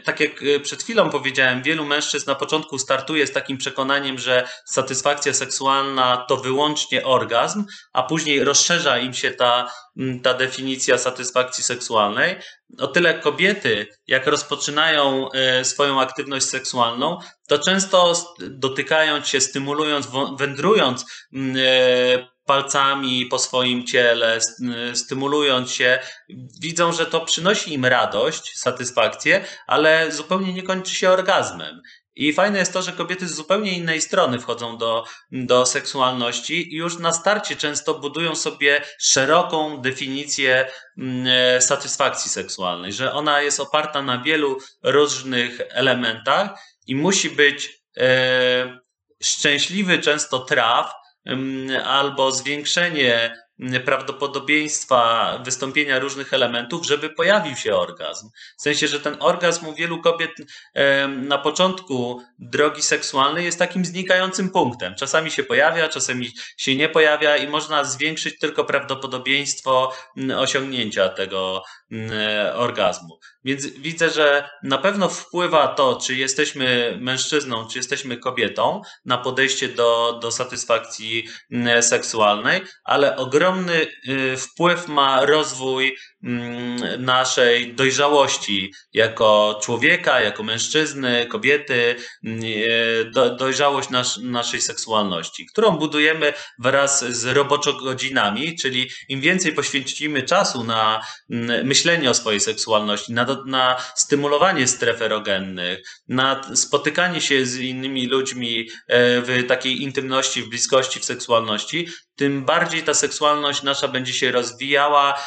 tak 0.03 0.19
jak 0.19 0.31
przed 0.63 0.83
chwilą 0.83 1.09
powiedziałem, 1.09 1.63
wielu 1.63 1.85
mężczyzn 1.85 2.29
na 2.29 2.35
początku 2.35 2.79
startuje 2.79 3.27
z 3.27 3.31
takim 3.31 3.57
przekonaniem, 3.57 4.19
że 4.19 4.47
satysfakcja 4.65 4.90
seksualna 5.33 6.25
to 6.29 6.37
wyłącznie 6.37 7.05
orgazm, 7.05 7.65
a 7.93 8.03
później 8.03 8.43
rozszerza 8.43 8.97
im 8.97 9.13
się 9.13 9.31
ta, 9.31 9.71
ta 10.23 10.33
definicja 10.33 10.97
satysfakcji 10.97 11.63
seksualnej. 11.63 12.35
O 12.79 12.87
tyle 12.87 13.19
kobiety, 13.19 13.87
jak 14.07 14.27
rozpoczynają 14.27 15.31
e, 15.31 15.65
swoją 15.65 16.01
aktywność 16.01 16.45
seksualną, 16.45 17.19
to 17.47 17.59
często 17.59 18.13
dotykając 18.39 19.27
się, 19.27 19.41
stymulując, 19.41 20.07
wędrując 20.37 21.05
e, 21.33 22.31
palcami 22.45 23.25
po 23.25 23.39
swoim 23.39 23.87
ciele, 23.87 24.39
stymulując 24.93 25.71
się, 25.71 25.99
widzą, 26.61 26.91
że 26.91 27.05
to 27.05 27.21
przynosi 27.21 27.73
im 27.73 27.85
radość, 27.85 28.59
satysfakcję, 28.59 29.45
ale 29.67 30.11
zupełnie 30.11 30.53
nie 30.53 30.63
kończy 30.63 30.95
się 30.95 31.09
orgazmem. 31.09 31.81
I 32.15 32.33
fajne 32.33 32.59
jest 32.59 32.73
to, 32.73 32.81
że 32.81 32.91
kobiety 32.91 33.27
z 33.27 33.35
zupełnie 33.35 33.77
innej 33.77 34.01
strony 34.01 34.39
wchodzą 34.39 34.77
do, 34.77 35.05
do 35.31 35.65
seksualności 35.65 36.73
i 36.73 36.77
już 36.77 36.97
na 36.99 37.13
starcie 37.13 37.55
często 37.55 37.93
budują 37.99 38.35
sobie 38.35 38.81
szeroką 38.99 39.77
definicję 39.81 40.71
mm, 40.97 41.27
e, 41.27 41.61
satysfakcji 41.61 42.31
seksualnej, 42.31 42.93
że 42.93 43.13
ona 43.13 43.41
jest 43.41 43.59
oparta 43.59 44.01
na 44.01 44.21
wielu 44.21 44.57
różnych 44.83 45.61
elementach 45.69 46.49
i 46.87 46.95
musi 46.95 47.29
być 47.29 47.69
e, 47.97 48.79
szczęśliwy 49.23 49.99
często 49.99 50.39
traf, 50.39 50.93
albo 51.85 52.31
zwiększenie 52.31 53.35
prawdopodobieństwa 53.85 55.37
wystąpienia 55.45 55.99
różnych 55.99 56.33
elementów, 56.33 56.85
żeby 56.85 57.09
pojawił 57.09 57.55
się 57.55 57.75
orgazm. 57.75 58.29
W 58.57 58.61
sensie, 58.61 58.87
że 58.87 58.99
ten 58.99 59.17
orgazm 59.19 59.67
u 59.67 59.73
wielu 59.73 60.01
kobiet 60.01 60.31
na 61.07 61.37
początku 61.37 62.21
drogi 62.39 62.81
seksualnej 62.81 63.45
jest 63.45 63.59
takim 63.59 63.85
znikającym 63.85 64.49
punktem. 64.49 64.95
Czasami 64.95 65.31
się 65.31 65.43
pojawia, 65.43 65.89
czasami 65.89 66.31
się 66.57 66.75
nie 66.75 66.89
pojawia 66.89 67.37
i 67.37 67.47
można 67.47 67.83
zwiększyć 67.83 68.39
tylko 68.39 68.65
prawdopodobieństwo 68.65 69.93
osiągnięcia 70.37 71.09
tego 71.09 71.63
orgazmu. 72.53 73.19
Więc 73.43 73.65
widzę, 73.65 74.09
że 74.09 74.49
na 74.63 74.77
pewno 74.77 75.09
wpływa 75.09 75.67
to, 75.67 75.95
czy 75.95 76.15
jesteśmy 76.15 76.97
mężczyzną, 77.01 77.67
czy 77.67 77.79
jesteśmy 77.79 78.17
kobietą 78.17 78.81
na 79.05 79.17
podejście 79.17 79.67
do, 79.67 80.19
do 80.21 80.31
satysfakcji 80.31 81.27
seksualnej, 81.81 82.61
ale 82.83 83.17
ogromny 83.17 83.87
y, 84.07 84.37
wpływ 84.37 84.87
ma 84.87 85.25
rozwój 85.25 85.95
Mm, 85.95 86.10
naszej 86.99 87.73
dojrzałości 87.73 88.73
jako 88.93 89.59
człowieka, 89.63 90.21
jako 90.21 90.43
mężczyzny, 90.43 91.25
kobiety, 91.25 91.95
mm, 92.23 92.41
e, 93.19 93.35
dojrzałość 93.35 93.89
nas, 93.89 94.19
naszej 94.23 94.61
seksualności, 94.61 95.45
którą 95.45 95.77
budujemy 95.77 96.33
wraz 96.59 97.05
z 97.05 97.25
roboczogodzinami, 97.25 98.55
czyli 98.55 98.89
im 99.09 99.21
więcej 99.21 99.53
poświęcimy 99.53 100.23
czasu 100.23 100.63
na 100.63 101.01
mm, 101.29 101.67
myślenie 101.67 102.09
o 102.09 102.13
swojej 102.13 102.39
seksualności, 102.39 103.13
na, 103.13 103.43
na 103.45 103.77
stymulowanie 103.95 104.67
stref 104.67 105.01
erogennych, 105.01 105.79
na 106.07 106.55
spotykanie 106.55 107.21
się 107.21 107.45
z 107.45 107.57
innymi 107.57 108.07
ludźmi 108.07 108.69
e, 108.87 109.21
w 109.21 109.47
takiej 109.47 109.81
intymności, 109.81 110.41
w 110.41 110.49
bliskości, 110.49 110.99
w 110.99 111.05
seksualności, 111.05 111.87
tym 112.21 112.45
bardziej 112.45 112.83
ta 112.83 112.93
seksualność 112.93 113.63
nasza 113.63 113.87
będzie 113.87 114.13
się 114.13 114.31
rozwijała 114.31 115.17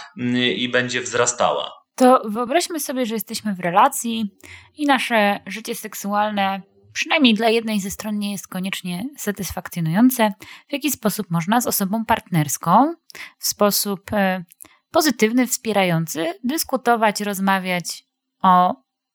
i 0.56 0.68
będzie 0.68 0.84
będzie 0.94 1.00
wzrastała. 1.00 1.72
To 1.94 2.22
wyobraźmy 2.24 2.80
sobie, 2.80 3.06
że 3.06 3.14
jesteśmy 3.14 3.54
w 3.54 3.60
relacji 3.60 4.36
i 4.74 4.86
nasze 4.86 5.40
życie 5.46 5.74
seksualne, 5.74 6.62
przynajmniej 6.92 7.34
dla 7.34 7.48
jednej 7.48 7.80
ze 7.80 7.90
stron, 7.90 8.18
nie 8.18 8.32
jest 8.32 8.48
koniecznie 8.48 9.04
satysfakcjonujące. 9.16 10.32
W 10.68 10.72
jaki 10.72 10.90
sposób 10.90 11.30
można 11.30 11.60
z 11.60 11.66
osobą 11.66 12.04
partnerską 12.04 12.94
w 13.38 13.46
sposób 13.46 14.12
e, 14.12 14.44
pozytywny, 14.90 15.46
wspierający 15.46 16.34
dyskutować, 16.44 17.20
rozmawiać 17.20 18.04
o 18.42 18.74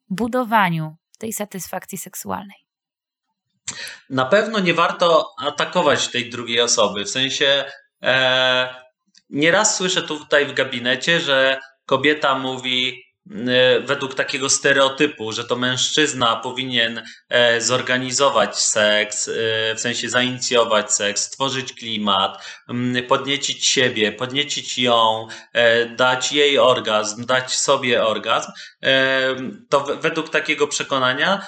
budowaniu 0.10 0.96
tej 1.20 1.34
satysfakcji 1.34 1.98
seksualnej? 1.98 2.69
Na 4.10 4.26
pewno 4.26 4.60
nie 4.60 4.74
warto 4.74 5.26
atakować 5.46 6.08
tej 6.08 6.30
drugiej 6.30 6.62
osoby, 6.62 7.06
w 7.06 7.10
sensie. 7.10 7.66
E, 8.04 8.90
Nieraz 9.30 9.78
słyszę 9.78 10.02
tutaj 10.02 10.46
w 10.46 10.54
gabinecie, 10.54 11.20
że 11.20 11.60
kobieta 11.86 12.36
mówi 12.36 13.04
według 13.84 14.16
takiego 14.16 14.50
stereotypu, 14.50 15.32
że 15.32 15.44
to 15.44 15.56
mężczyzna 15.56 16.36
powinien 16.36 17.04
e, 17.30 17.62
zorganizować 17.62 18.60
seks, 18.60 19.28
e, 19.28 19.32
w 19.76 19.80
sensie 19.80 20.10
zainicjować 20.10 20.94
seks, 20.94 21.22
stworzyć 21.22 21.74
klimat, 21.74 22.46
podniecić 23.08 23.66
siebie, 23.66 24.12
podniecić 24.12 24.78
ją, 24.78 25.28
dać 25.98 26.32
jej 26.32 26.60
orgazm, 26.60 27.26
dać 27.26 27.54
sobie 27.54 28.04
orgazm, 28.06 28.52
to 29.70 29.98
według 30.02 30.30
takiego 30.30 30.68
przekonania 30.68 31.48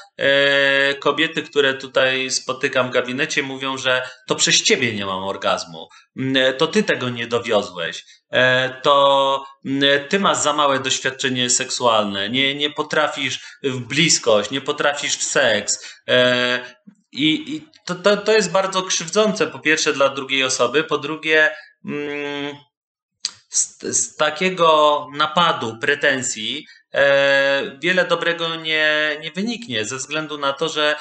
kobiety, 0.99 1.43
które 1.43 1.73
tutaj 1.73 2.31
spotykam 2.31 2.87
w 2.87 2.93
gabinecie, 2.93 3.43
mówią, 3.43 3.77
że 3.77 4.09
to 4.27 4.35
przez 4.35 4.63
ciebie 4.63 4.93
nie 4.93 5.05
mam 5.05 5.23
orgazmu. 5.23 5.87
To 6.57 6.67
ty 6.67 6.83
tego 6.83 7.09
nie 7.09 7.27
dowiozłeś, 7.27 7.97
e, 7.99 8.20
to 8.83 9.45
mm, 9.65 10.07
ty 10.09 10.19
masz 10.19 10.37
za 10.37 10.53
małe 10.53 10.79
doświadczenie 10.79 11.49
seksualne, 11.49 12.29
nie, 12.29 12.55
nie 12.55 12.69
potrafisz 12.69 13.39
w 13.63 13.79
bliskość, 13.79 14.51
nie 14.51 14.61
potrafisz 14.61 15.17
w 15.17 15.23
seks. 15.23 16.01
E, 16.07 16.59
I, 17.11 17.55
i 17.55 17.67
to, 17.85 17.95
to, 17.95 18.17
to 18.17 18.33
jest 18.33 18.51
bardzo 18.51 18.83
krzywdzące, 18.83 19.47
po 19.47 19.59
pierwsze, 19.59 19.93
dla 19.93 20.09
drugiej 20.09 20.43
osoby, 20.43 20.83
po 20.83 20.97
drugie, 20.97 21.51
mm, 21.85 22.55
z, 23.49 23.81
z 23.81 24.15
takiego 24.15 25.07
napadu, 25.13 25.77
pretensji, 25.81 26.65
e, 26.93 27.77
wiele 27.79 28.05
dobrego 28.07 28.55
nie, 28.55 29.17
nie 29.21 29.31
wyniknie, 29.31 29.85
ze 29.85 29.97
względu 29.97 30.37
na 30.37 30.53
to, 30.53 30.69
że 30.69 30.95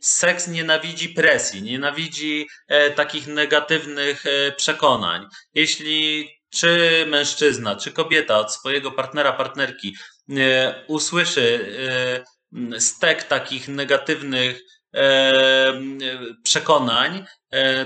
seks 0.00 0.48
nienawidzi 0.48 1.08
presji, 1.08 1.62
nienawidzi 1.62 2.48
e, 2.68 2.90
takich 2.90 3.26
negatywnych 3.26 4.26
e, 4.26 4.52
przekonań. 4.52 5.26
Jeśli 5.54 6.28
czy 6.50 7.04
mężczyzna, 7.08 7.76
czy 7.76 7.92
kobieta 7.92 8.38
od 8.38 8.54
swojego 8.54 8.92
partnera, 8.92 9.32
partnerki 9.32 9.96
e, 10.30 10.84
usłyszy 10.88 11.76
stek 12.78 13.24
takich 13.24 13.68
negatywnych 13.68 14.60
przekonań, 16.42 17.24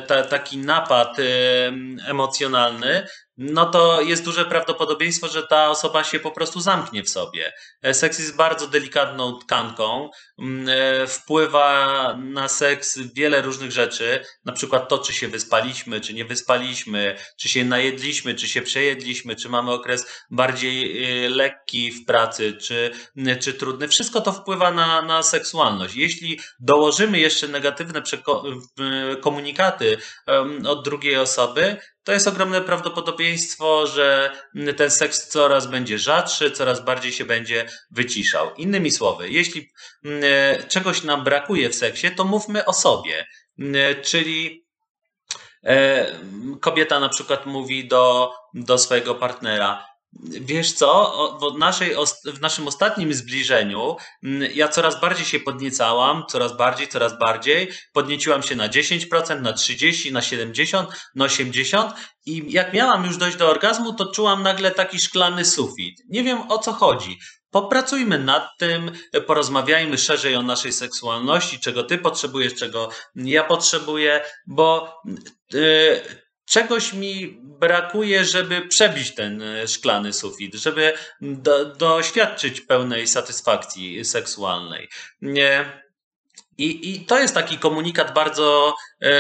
ta, 0.07 0.23
taki 0.23 0.59
napad 0.59 1.17
emocjonalny, 2.07 3.07
no 3.37 3.67
to 3.67 4.01
jest 4.01 4.25
duże 4.25 4.45
prawdopodobieństwo, 4.45 5.29
że 5.29 5.47
ta 5.47 5.71
osoba 5.71 6.05
się 6.05 6.21
po 6.21 6.31
prostu 6.31 6.61
zamknie 6.61 7.03
w 7.03 7.09
sobie. 7.09 7.53
E, 7.83 7.95
seks 7.95 8.19
jest 8.19 8.37
bardzo 8.37 8.67
delikatną 8.67 9.39
tkanką, 9.39 10.11
mm, 10.39 10.69
e, 10.69 11.07
wpływa 11.07 12.17
na 12.19 12.49
seks 12.49 12.99
wiele 12.99 13.43
różnych 13.43 13.73
rzeczy, 13.73 14.25
na 14.45 14.53
przykład 14.53 14.89
to, 14.89 14.99
czy 14.99 15.13
się 15.13 15.29
wyspaliśmy, 15.29 16.01
czy 16.01 16.15
nie 16.15 16.25
wyspaliśmy, 16.25 17.17
czy 17.37 17.49
się 17.49 17.65
najedliśmy, 17.65 18.35
czy 18.35 18.49
się 18.49 18.63
przejedliśmy, 18.63 19.37
czy 19.37 19.49
mamy 19.49 19.73
okres 19.73 20.07
bardziej 20.31 21.05
e, 21.25 21.29
lekki 21.29 21.93
w 21.93 22.05
pracy, 22.05 22.53
czy, 22.53 22.91
czy 23.41 23.55
trudny. 23.55 23.89
Wszystko 23.89 24.21
to 24.21 24.33
wpływa 24.33 24.71
na, 24.71 25.03
na 25.03 25.23
seksualność. 25.23 25.95
Jeśli 25.95 26.41
dołożymy 26.61 27.19
jeszcze 27.19 27.49
negatywne 27.49 28.03
komunikaty 29.21 29.99
od 30.67 30.85
drugiej 30.85 31.17
osoby, 31.17 31.77
to 32.05 32.13
jest 32.13 32.29
ogromne 32.29 32.61
prawdopodobieństwo, 32.61 33.87
że 33.87 34.31
ten 34.77 34.91
seks 34.91 35.29
coraz 35.29 35.67
będzie 35.67 35.99
rzadszy, 35.99 36.51
coraz 36.51 36.85
bardziej 36.85 37.13
się 37.13 37.25
będzie 37.25 37.69
wyciszał. 37.91 38.55
Innymi 38.55 38.91
słowy, 38.91 39.31
jeśli 39.31 39.73
mm, 40.05 40.23
e, 40.25 40.65
czegoś 40.69 41.03
nam 41.03 41.25
brakuje 41.25 41.71
w 41.71 41.75
seksie, 41.75 42.11
to 42.11 42.25
mówmy 42.25 42.65
o 42.65 42.73
sobie. 42.73 43.27
Mm, 43.59 44.03
czyli 44.03 44.67
e, 45.65 46.07
kobieta 46.61 47.01
na 47.01 47.09
przykład 47.09 47.47
mówi 47.47 47.89
do, 47.89 48.33
do 48.55 48.79
swojego 48.79 49.15
partnera: 49.15 49.94
Wiesz 50.23 50.73
co, 50.73 51.13
w, 51.55 51.59
naszej, 51.59 51.95
w 52.25 52.41
naszym 52.41 52.69
ostatnim 52.69 53.15
zbliżeniu 53.15 53.97
mm, 54.23 54.51
ja 54.55 54.69
coraz 54.69 55.01
bardziej 55.01 55.27
się 55.27 55.41
podniecałam, 55.41 56.25
coraz 56.29 56.57
bardziej, 56.57 56.89
coraz 56.89 57.19
bardziej. 57.19 57.71
Podnieciłam 57.93 58.43
się 58.43 58.57
na 58.57 58.69
10%, 58.69 59.41
na 59.41 59.53
30%, 59.53 60.13
na 60.13 60.21
70%, 60.21 60.87
na 61.15 61.27
80% 61.27 61.93
i 62.27 62.53
jak 62.53 62.73
miałam 62.73 63.05
już 63.05 63.17
dojść 63.17 63.37
do 63.37 63.51
orgazmu, 63.51 63.93
to 63.93 64.13
czułam 64.13 64.43
nagle 64.43 64.71
taki 64.71 64.99
szklany 64.99 65.45
sufit. 65.45 66.03
Nie 66.09 66.23
wiem 66.23 66.51
o 66.51 66.59
co 66.59 66.73
chodzi. 66.73 67.19
Popracujmy 67.51 68.19
nad 68.19 68.49
tym, 68.59 68.91
porozmawiajmy 69.27 69.99
szerzej 69.99 70.37
o 70.37 70.43
naszej 70.43 70.73
seksualności, 70.73 71.61
czego 71.61 71.83
ty 71.83 71.99
potrzebujesz, 71.99 72.55
czego 72.55 72.89
ja 73.17 73.45
potrzebuję, 73.45 74.21
bo 74.47 74.95
yy, 75.53 76.24
czegoś 76.47 76.93
mi 76.93 77.39
brakuje, 77.43 78.25
żeby 78.25 78.63
przebić 78.63 79.15
ten 79.15 79.43
e, 79.43 79.69
szklany 79.69 80.13
sufit, 80.13 80.55
żeby 80.55 80.93
do, 81.21 81.65
doświadczyć 81.65 82.61
pełnej 82.61 83.07
satysfakcji 83.07 84.05
seksualnej. 84.05 84.89
Nie. 85.23 85.85
I, 86.59 86.95
I 86.95 87.07
to 87.07 87.19
jest 87.19 87.35
taki 87.35 87.59
komunikat 87.59 88.15
bardzo 88.15 88.77
e, 89.03 89.11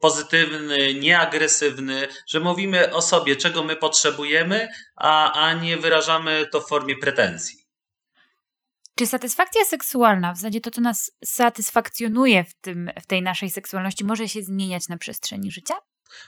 pozytywny, 0.00 0.94
nieagresywny, 0.94 2.08
że 2.26 2.40
mówimy 2.40 2.94
o 2.94 3.02
sobie, 3.02 3.36
czego 3.36 3.62
my 3.62 3.76
potrzebujemy, 3.76 4.68
a, 4.96 5.32
a 5.32 5.54
nie 5.54 5.76
wyrażamy 5.76 6.46
to 6.52 6.60
w 6.60 6.68
formie 6.68 6.96
pretensji. 6.96 7.61
Czy 8.98 9.06
satysfakcja 9.06 9.64
seksualna, 9.64 10.32
w 10.32 10.36
zasadzie 10.36 10.60
to, 10.60 10.70
co 10.70 10.80
nas 10.80 11.10
satysfakcjonuje 11.24 12.44
w, 12.44 12.54
tym, 12.54 12.90
w 13.02 13.06
tej 13.06 13.22
naszej 13.22 13.50
seksualności, 13.50 14.04
może 14.04 14.28
się 14.28 14.42
zmieniać 14.42 14.88
na 14.88 14.98
przestrzeni 14.98 15.50
życia? 15.50 15.74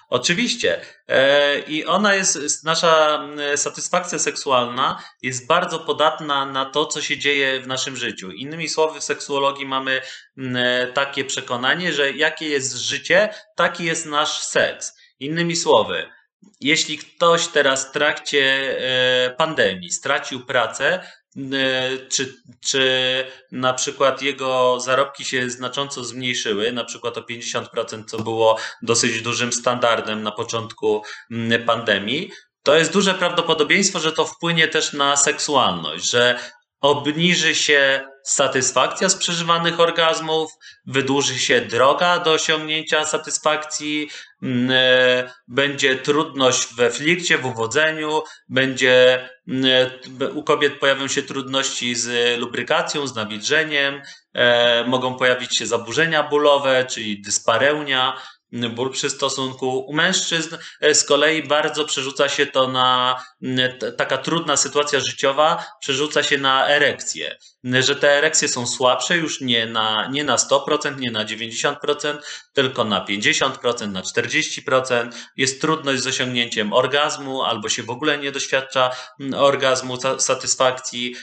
Oczywiście. 0.08 0.80
E, 1.08 1.58
I 1.58 1.84
ona 1.86 2.14
jest, 2.14 2.64
nasza 2.64 3.20
satysfakcja 3.56 4.18
seksualna 4.18 5.02
jest 5.22 5.46
bardzo 5.46 5.78
podatna 5.78 6.46
na 6.46 6.64
to, 6.64 6.86
co 6.86 7.02
się 7.02 7.18
dzieje 7.18 7.60
w 7.60 7.66
naszym 7.66 7.96
życiu. 7.96 8.30
Innymi 8.30 8.68
słowy, 8.68 9.00
w 9.00 9.04
seksuologii 9.04 9.66
mamy 9.66 10.00
takie 10.94 11.24
przekonanie, 11.24 11.92
że 11.92 12.12
jakie 12.12 12.48
jest 12.48 12.76
życie, 12.76 13.34
taki 13.56 13.84
jest 13.84 14.06
nasz 14.06 14.42
seks. 14.42 14.92
Innymi 15.20 15.56
słowy, 15.56 16.10
jeśli 16.60 16.98
ktoś 16.98 17.48
teraz 17.48 17.88
w 17.88 17.92
trakcie 17.92 18.76
e, 18.78 19.30
pandemii 19.30 19.90
stracił 19.90 20.46
pracę, 20.46 21.00
E, 21.36 21.98
czy, 22.08 22.34
czy 22.60 23.24
na 23.52 23.74
przykład 23.74 24.22
jego 24.22 24.80
zarobki 24.80 25.24
się 25.24 25.50
znacząco 25.50 26.04
zmniejszyły, 26.04 26.72
na 26.72 26.84
przykład 26.84 27.18
o 27.18 27.20
50%, 27.20 28.04
co 28.06 28.18
było 28.18 28.58
dosyć 28.82 29.22
dużym 29.22 29.52
standardem 29.52 30.22
na 30.22 30.32
początku 30.32 31.02
pandemii, 31.66 32.30
to 32.62 32.76
jest 32.76 32.92
duże 32.92 33.14
prawdopodobieństwo, 33.14 34.00
że 34.00 34.12
to 34.12 34.24
wpłynie 34.24 34.68
też 34.68 34.92
na 34.92 35.16
seksualność, 35.16 36.10
że 36.10 36.38
obniży 36.84 37.54
się 37.54 38.04
satysfakcja 38.22 39.08
z 39.08 39.16
przeżywanych 39.16 39.80
orgazmów, 39.80 40.52
wydłuży 40.86 41.38
się 41.38 41.60
droga 41.60 42.18
do 42.18 42.32
osiągnięcia 42.32 43.04
satysfakcji, 43.04 44.10
mm, 44.42 44.70
e, 44.70 45.32
będzie 45.48 45.96
trudność 45.96 46.74
we 46.74 46.90
flircie, 46.90 47.38
w 47.38 47.46
uwodzeniu, 47.46 48.22
będzie 48.48 49.28
mm, 49.48 49.90
e, 50.20 50.30
u 50.30 50.42
kobiet 50.42 50.78
pojawią 50.80 51.08
się 51.08 51.22
trudności 51.22 51.94
z 51.94 52.38
lubrykacją, 52.40 53.06
z 53.06 53.14
nawilżeniem, 53.14 54.02
e, 54.34 54.84
mogą 54.84 55.14
pojawić 55.14 55.58
się 55.58 55.66
zaburzenia 55.66 56.22
bólowe, 56.22 56.86
czyli 56.90 57.22
dyspareunia, 57.22 58.16
ból 58.54 58.90
przy 58.90 59.10
stosunku. 59.10 59.78
U 59.78 59.92
mężczyzn 59.92 60.56
e, 60.80 60.94
z 60.94 61.04
kolei 61.04 61.42
bardzo 61.42 61.84
przerzuca 61.84 62.28
się 62.28 62.46
to 62.46 62.68
na 62.68 63.20
taka 63.96 64.18
trudna 64.18 64.56
sytuacja 64.56 65.00
życiowa, 65.00 65.64
przerzuca 65.80 66.22
się 66.22 66.38
na 66.38 66.68
erekcję, 66.68 67.38
że 67.64 67.96
te 67.96 68.10
erekcje 68.10 68.48
są 68.48 68.66
słabsze 68.66 69.16
już 69.16 69.40
nie 69.40 69.66
na, 69.66 70.08
nie 70.10 70.24
na 70.24 70.36
100%, 70.36 70.98
nie 70.98 71.10
na 71.10 71.24
90%, 71.24 72.18
tylko 72.52 72.84
na 72.84 73.04
50%, 73.04 73.88
na 73.88 74.02
40%. 74.02 75.10
Jest 75.36 75.60
trudność 75.60 76.02
z 76.02 76.06
osiągnięciem 76.06 76.72
orgazmu, 76.72 77.42
albo 77.42 77.68
się 77.68 77.82
w 77.82 77.90
ogóle 77.90 78.18
nie 78.18 78.32
doświadcza 78.32 78.90
orgazmu, 79.36 79.98
satysfakcji, 80.18 81.14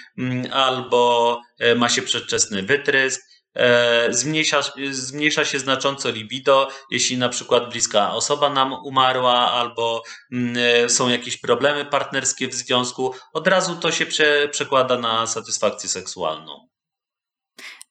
albo 0.51 1.41
e, 1.59 1.75
ma 1.75 1.89
się 1.89 2.01
przedwczesny 2.01 2.63
wytrysk. 2.63 3.30
E, 3.55 4.13
zmniejsza, 4.13 4.61
zmniejsza 4.91 5.45
się 5.45 5.59
znacząco 5.59 6.11
libido, 6.11 6.69
jeśli 6.91 7.17
na 7.17 7.29
przykład 7.29 7.69
bliska 7.69 8.13
osoba 8.13 8.49
nam 8.49 8.73
umarła 8.73 9.51
albo 9.51 10.03
mm, 10.31 10.55
e, 10.85 10.89
są 10.89 11.09
jakieś 11.09 11.37
problemy 11.37 11.85
partnerskie 11.85 12.47
w 12.47 12.53
związku, 12.53 13.13
od 13.33 13.47
razu 13.47 13.75
to 13.75 13.91
się 13.91 14.05
prze, 14.05 14.49
przekłada 14.49 14.97
na 14.97 15.27
satysfakcję 15.27 15.89
seksualną. 15.89 16.67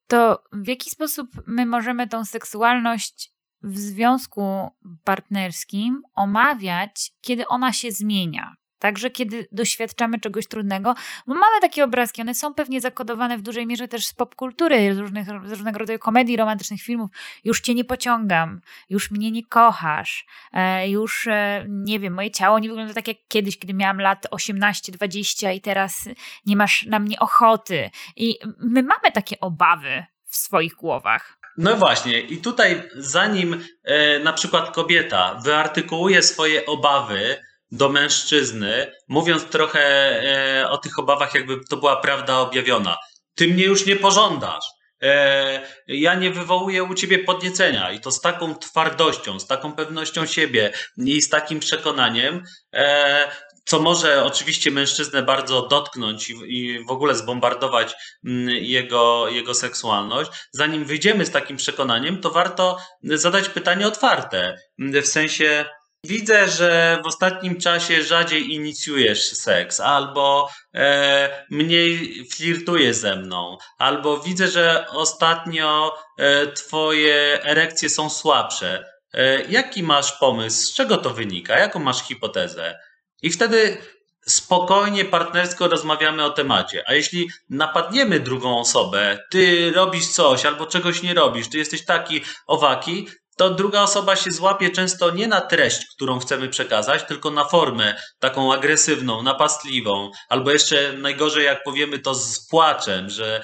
To 0.07 0.43
w 0.53 0.69
jaki 0.69 0.91
sposób 0.91 1.31
my 1.47 1.67
możemy 1.67 2.09
tą 2.09 2.25
seksualność 2.25 3.33
w 3.63 3.79
związku 3.79 4.69
partnerskim 5.05 6.03
omawiać, 6.15 7.13
kiedy 7.21 7.47
ona 7.47 7.73
się 7.73 7.93
zmienia? 7.93 8.60
Także 8.81 9.11
kiedy 9.11 9.49
doświadczamy 9.53 10.21
czegoś 10.21 10.47
trudnego, 10.47 10.95
bo 11.27 11.35
mamy 11.35 11.61
takie 11.61 11.85
obrazki, 11.85 12.23
one 12.23 12.35
są 12.35 12.55
pewnie 12.55 12.81
zakodowane 12.81 13.39
w 13.39 13.43
dużej 13.43 13.67
mierze 13.67 13.89
też 13.89 14.07
z 14.07 14.13
popkultury, 14.13 14.95
z, 14.95 14.99
różnych, 14.99 15.27
z 15.27 15.51
różnego 15.51 15.79
rodzaju 15.79 15.99
komedii, 15.99 16.37
romantycznych 16.37 16.83
filmów. 16.83 17.11
Już 17.45 17.61
cię 17.61 17.75
nie 17.75 17.85
pociągam, 17.85 18.61
już 18.91 19.11
mnie 19.11 19.31
nie 19.31 19.47
kochasz, 19.47 20.27
e, 20.53 20.89
już 20.89 21.27
e, 21.27 21.65
nie 21.69 22.01
wiem, 22.01 22.15
moje 22.15 22.31
ciało 22.31 22.59
nie 22.59 22.69
wygląda 22.69 22.95
tak 22.95 23.09
jak 23.09 23.17
kiedyś, 23.29 23.59
kiedy 23.59 23.75
miałam 23.75 24.01
lat 24.01 24.27
18-20 24.31 25.55
i 25.55 25.61
teraz 25.61 26.09
nie 26.47 26.57
masz 26.57 26.87
na 26.87 26.99
mnie 26.99 27.19
ochoty. 27.19 27.91
I 28.17 28.39
my 28.59 28.83
mamy 28.83 29.13
takie 29.13 29.41
obawy 29.41 30.05
w 30.27 30.37
swoich 30.37 30.75
głowach. 30.75 31.41
No 31.57 31.77
właśnie, 31.77 32.21
i 32.21 32.39
tutaj 32.39 32.83
zanim 32.95 33.65
e, 33.85 34.19
na 34.19 34.33
przykład 34.33 34.75
kobieta 34.75 35.41
wyartykułuje 35.45 36.23
swoje 36.23 36.67
obawy, 36.67 37.37
do 37.73 37.89
mężczyzny, 37.89 38.93
mówiąc 39.09 39.45
trochę 39.45 39.81
e, 39.83 40.69
o 40.71 40.79
tych 40.79 40.99
obawach, 40.99 41.35
jakby 41.35 41.61
to 41.69 41.77
była 41.77 41.97
prawda 41.97 42.39
objawiona. 42.39 42.97
Ty 43.35 43.49
mnie 43.49 43.65
już 43.65 43.87
nie 43.87 43.97
pożądasz. 43.97 44.65
E, 45.03 45.67
ja 45.87 46.15
nie 46.15 46.31
wywołuję 46.31 46.85
u 46.85 46.95
ciebie 46.95 47.19
podniecenia 47.19 47.93
i 47.93 48.01
to 48.01 48.11
z 48.11 48.21
taką 48.21 48.55
twardością, 48.55 49.41
z 49.41 49.47
taką 49.47 49.73
pewnością 49.73 50.27
siebie 50.27 50.73
i 50.97 51.23
z 51.23 51.29
takim 51.29 51.61
przekonaniem, 51.61 52.45
e, 52.75 53.29
co 53.65 53.81
może 53.81 54.25
oczywiście 54.25 54.71
mężczyznę 54.71 55.23
bardzo 55.23 55.63
dotknąć 55.63 56.31
i, 56.31 56.85
w 56.89 56.91
ogóle 56.91 57.15
zbombardować 57.15 57.95
mm, 58.25 58.49
jego, 58.49 59.29
jego 59.29 59.55
seksualność. 59.55 60.31
Zanim 60.53 60.85
wyjdziemy 60.85 61.27
z 61.27 61.31
takim 61.31 61.57
przekonaniem, 61.57 62.21
to 62.21 62.31
warto 62.31 62.79
zadać 63.03 63.49
pytanie 63.49 63.87
otwarte, 63.87 64.57
w 64.79 65.07
sensie 65.07 65.65
Widzę, 66.05 66.49
że 66.49 67.01
w 67.05 67.07
ostatnim 67.07 67.61
czasie 67.61 68.03
rzadziej 68.03 68.55
inicjujesz 68.55 69.33
seks, 69.33 69.81
albo 69.81 70.51
e, 70.75 71.45
mniej 71.51 72.25
flirtujesz 72.33 72.97
ze 72.97 73.17
mną, 73.17 73.59
albo 73.79 74.19
widzę, 74.19 74.49
że 74.49 74.87
ostatnio 74.89 75.95
e, 76.19 76.47
twoje 76.47 77.45
erekcje 77.45 77.89
są 77.89 78.11
słabsze. 78.11 78.85
E, 79.15 79.43
jaki 79.45 79.83
masz 79.83 80.13
pomysł? 80.13 80.67
Z 80.67 80.75
czego 80.75 80.97
to 80.97 81.11
wynika? 81.11 81.59
Jaką 81.59 81.79
masz 81.79 82.03
hipotezę? 82.03 82.79
I 83.23 83.31
wtedy 83.31 83.79
spokojnie, 84.27 85.05
partnersko 85.05 85.69
rozmawiamy 85.69 86.25
o 86.25 86.31
temacie. 86.31 86.85
A 86.87 86.95
jeśli 86.95 87.31
napadniemy 87.51 88.21
drugą 88.21 88.59
osobę, 88.59 89.19
ty 89.31 89.71
robisz 89.71 90.09
coś 90.09 90.47
albo 90.47 90.67
czegoś 90.67 91.03
nie 91.03 91.15
robisz, 91.15 91.49
ty 91.49 91.59
jesteś 91.59 91.85
taki 91.85 92.21
owaki, 92.47 93.09
to 93.41 93.51
druga 93.51 93.83
osoba 93.83 94.17
się 94.17 94.31
złapie 94.31 94.71
często 94.71 95.11
nie 95.11 95.29
na 95.29 95.41
treść, 95.41 95.87
którą 95.87 96.19
chcemy 96.19 96.49
przekazać, 96.49 97.05
tylko 97.05 97.31
na 97.31 97.45
formę 97.45 97.95
taką 98.19 98.53
agresywną, 98.53 99.23
napastliwą, 99.23 100.11
albo 100.29 100.51
jeszcze 100.51 100.93
najgorzej, 100.93 101.45
jak 101.45 101.63
powiemy 101.63 101.99
to 101.99 102.15
z 102.15 102.47
płaczem, 102.49 103.11
że 103.11 103.41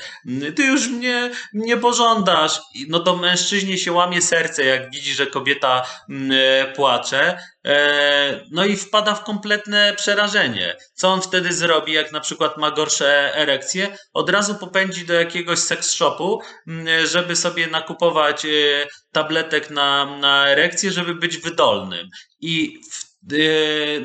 ty 0.57 0.63
już 0.63 0.89
mnie 0.89 1.31
nie 1.53 1.77
pożądasz. 1.77 2.61
No 2.89 3.01
to 3.01 3.17
mężczyźnie 3.17 3.79
się 3.79 3.93
łamie 3.93 4.23
serce, 4.23 4.65
jak 4.65 4.91
widzi, 4.91 5.15
że 5.15 5.27
kobieta 5.27 5.87
mm, 6.11 6.31
e, 6.33 6.73
płacze. 6.73 7.39
E, 7.66 8.40
no 8.50 8.64
i 8.64 8.76
wpada 8.76 9.14
w 9.14 9.24
kompletne 9.24 9.94
przerażenie. 9.96 10.76
Co 10.94 11.09
on 11.09 11.22
wtedy 11.22 11.52
zrobi, 11.52 11.92
jak 11.92 12.12
na 12.12 12.20
przykład 12.20 12.57
ma 12.59 12.70
gorsze 12.70 13.37
erekcje? 13.37 13.98
Od 14.12 14.31
razu 14.31 14.55
popędzi 14.55 15.07
do 15.07 15.14
jakiegoś 15.14 15.59
seks 15.59 15.90
shopu, 15.90 16.40
mm, 16.66 17.07
żeby 17.07 17.37
sobie 17.37 17.66
nakupować 17.66 18.44
e, 18.44 18.48
tabletek 19.12 19.70
na, 19.70 20.18
na 20.18 20.48
erekcję, 20.48 20.92
żeby 20.92 21.14
być 21.14 21.38
wydolnym. 21.38 22.09
I 22.40 22.81
w 22.90 23.15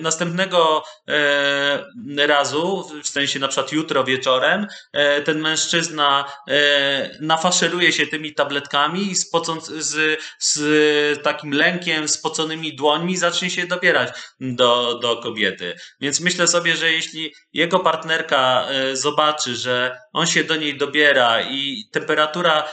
następnego 0.02 0.84
e, 1.08 2.28
razu, 2.28 2.92
w 3.04 3.08
sensie 3.08 3.40
na 3.40 3.48
przykład 3.48 3.72
jutro 3.72 4.04
wieczorem, 4.04 4.68
e, 4.94 5.22
ten 5.22 5.40
mężczyzna 5.40 6.26
e, 6.48 7.18
nafaszeruje 7.22 7.94
się 7.94 8.08
tymi 8.08 8.34
tabletkami 8.34 9.12
i 9.12 9.16
spocąc, 9.16 9.66
z, 9.66 10.20
z 10.40 11.24
takim 11.24 11.52
lękiem, 11.52 12.08
spoconymi 12.08 12.76
dłońmi 12.76 13.18
zacznie 13.18 13.50
się 13.50 13.68
dobierać 13.68 14.10
do, 14.40 15.00
do 15.02 15.18
kobiety. 15.18 15.76
Więc 16.02 16.20
myślę 16.20 16.48
sobie, 16.48 16.76
że 16.76 16.92
jeśli 16.92 17.34
jego 17.54 17.80
partnerka 17.80 18.68
zobaczy, 18.94 19.56
że 19.56 19.98
on 20.14 20.28
się 20.28 20.44
do 20.44 20.56
niej 20.56 20.78
dobiera 20.78 21.42
i 21.42 21.90
temperatura 21.92 22.68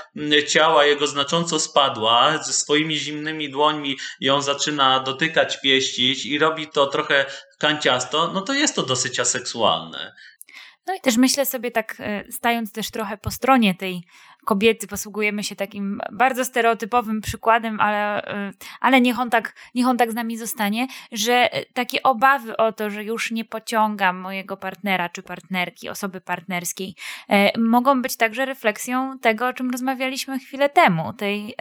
ciała 0.49 0.85
jego 0.85 1.07
znacząco 1.07 1.61
spadła, 1.61 2.43
swoimi 2.43 2.97
zimnymi 2.97 3.51
dłońmi 3.51 3.99
ją 4.21 4.43
zaczyna 4.43 5.01
dotykać, 5.01 5.61
pieścić 5.61 6.27
i 6.27 6.39
robi 6.39 6.67
to 6.67 6.87
trochę 6.87 7.27
kanciasto, 7.59 8.31
no 8.35 8.41
to 8.41 8.53
jest 8.53 8.75
to 8.75 8.83
dosyć 8.83 9.21
aseksualne. 9.21 10.15
No 10.87 10.95
i 10.95 11.01
też 11.01 11.17
myślę 11.17 11.47
sobie 11.47 11.71
tak, 11.71 11.97
e, 12.01 12.25
stając 12.33 12.73
też 12.73 12.91
trochę 12.91 13.17
po 13.17 13.31
stronie 13.31 13.75
tej 13.75 14.03
kobiety, 14.45 14.87
posługujemy 14.87 15.45
się 15.45 15.57
takim 15.57 16.01
bardzo 16.13 16.45
stereotypowym 16.45 17.21
przykładem, 17.21 17.81
ale, 17.81 18.25
e, 18.25 18.53
ale 18.81 19.01
niech, 19.01 19.21
on 19.21 19.31
tak, 19.31 19.55
niech 19.75 19.87
on 19.87 19.97
tak 19.97 20.13
z 20.13 20.15
nami 20.15 20.39
zostanie, 20.39 20.87
że 21.13 21.49
takie 21.75 22.03
obawy 22.03 22.57
o 22.57 22.73
to, 22.73 22.91
że 22.91 23.05
już 23.05 23.31
nie 23.31 23.45
pociągam 23.45 24.17
mojego 24.17 24.57
partnera 24.57 25.09
czy 25.09 25.23
partnerki, 25.23 25.89
osoby 25.89 26.21
partnerskiej, 26.21 26.95
e, 27.29 27.59
mogą 27.59 28.03
być 28.03 28.17
także 28.17 28.45
refleksją 28.45 29.19
tego, 29.19 29.47
o 29.49 29.53
czym 29.53 29.71
rozmawialiśmy 29.71 30.39
chwilę 30.39 30.69
temu, 30.69 31.13
tej 31.13 31.55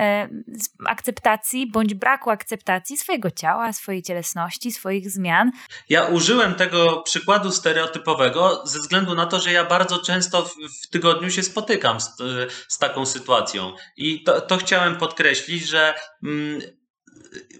akceptacji 0.85 1.71
bądź 1.71 1.93
braku 1.93 2.29
akceptacji 2.29 2.97
swojego 2.97 3.31
ciała, 3.31 3.73
swojej 3.73 4.03
cielesności, 4.03 4.71
swoich 4.71 5.09
zmian. 5.11 5.51
Ja 5.89 6.05
użyłem 6.05 6.55
tego 6.55 7.01
przykładu 7.01 7.51
stereotypowego 7.51 8.61
ze 8.65 8.79
względu 8.79 9.15
na 9.15 9.25
to, 9.25 9.39
że 9.39 9.51
ja 9.51 9.65
bardzo 9.65 9.99
często 9.99 10.49
w 10.83 10.87
tygodniu 10.87 11.31
się 11.31 11.43
spotykam 11.43 11.99
z, 12.01 12.17
z 12.67 12.77
taką 12.77 13.06
sytuacją. 13.06 13.73
I 13.97 14.23
to, 14.23 14.41
to 14.41 14.58
chciałem 14.58 14.97
podkreślić, 14.97 15.67
że 15.67 15.93
mm, 16.23 16.62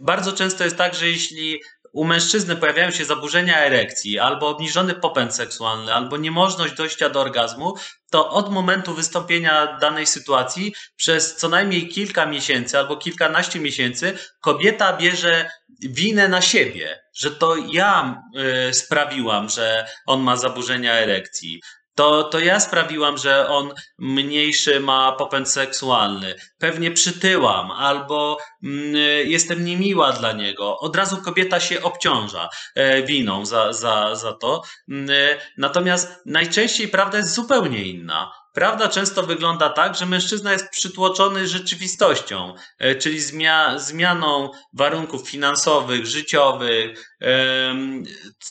bardzo 0.02 0.34
często 0.34 0.64
jest 0.64 0.78
tak, 0.78 0.96
że 0.96 1.08
jeśli 1.08 1.60
u 1.94 2.06
mężczyzny 2.06 2.56
pojawiają 2.56 2.92
się 2.92 3.06
zaburzenia 3.06 3.60
erekcji, 3.60 4.20
albo 4.20 4.48
obniżony 4.48 4.94
popęd 4.94 5.36
seksualny, 5.36 5.94
albo 5.94 6.18
niemożność 6.18 6.74
dojścia 6.74 7.10
do 7.10 7.22
orgazmu, 7.22 7.74
to 8.12 8.30
od 8.30 8.52
momentu 8.52 8.94
wystąpienia 8.94 9.78
danej 9.82 10.08
sytuacji 10.08 10.74
przez 10.96 11.36
co 11.36 11.50
najmniej 11.50 11.88
kilka 11.88 12.26
miesięcy 12.26 12.78
albo 12.78 12.98
kilkanaście 12.98 13.60
miesięcy 13.60 14.18
kobieta 14.42 14.98
bierze 14.98 15.50
winę 15.82 16.28
na 16.28 16.42
siebie, 16.42 17.00
że 17.14 17.32
to 17.32 17.56
ja 17.72 18.24
y, 18.70 18.74
sprawiłam, 18.74 19.50
że 19.50 19.88
on 20.06 20.22
ma 20.22 20.36
zaburzenia 20.36 20.94
erekcji, 20.94 21.62
to, 21.98 22.24
to 22.24 22.40
ja 22.40 22.60
sprawiłam, 22.60 23.18
że 23.18 23.50
on 23.50 23.74
mniejszy 23.98 24.80
ma 24.80 25.12
popęd 25.12 25.50
seksualny. 25.50 26.36
Pewnie 26.58 26.92
przytyłam, 26.92 27.72
albo 27.72 28.38
mm, 28.64 28.96
jestem 29.26 29.66
niemiła 29.66 30.12
dla 30.12 30.32
niego. 30.32 30.80
Od 30.80 30.96
razu 30.96 31.18
kobieta 31.22 31.60
się 31.60 31.82
obciąża 31.82 32.50
e, 32.76 33.04
winą 33.04 33.46
za, 33.46 33.74
za, 33.74 34.16
za 34.16 34.34
to. 34.34 34.62
Mm, 34.90 35.10
e, 35.10 35.40
natomiast 35.58 36.22
najczęściej 36.26 36.88
prawda 36.88 37.18
jest 37.18 37.34
zupełnie 37.34 37.84
inna. 37.84 38.32
Prawda 38.58 38.88
często 38.88 39.24
wygląda 39.24 39.70
tak, 39.70 39.96
że 39.96 40.06
mężczyzna 40.06 40.52
jest 40.52 40.70
przytłoczony 40.70 41.48
rzeczywistością, 41.48 42.54
e, 42.80 42.96
czyli 42.96 43.20
zmia 43.20 43.80
zmianą 43.80 44.52
warunków 44.74 45.30
finansowych, 45.30 46.06
życiowych. 46.06 47.18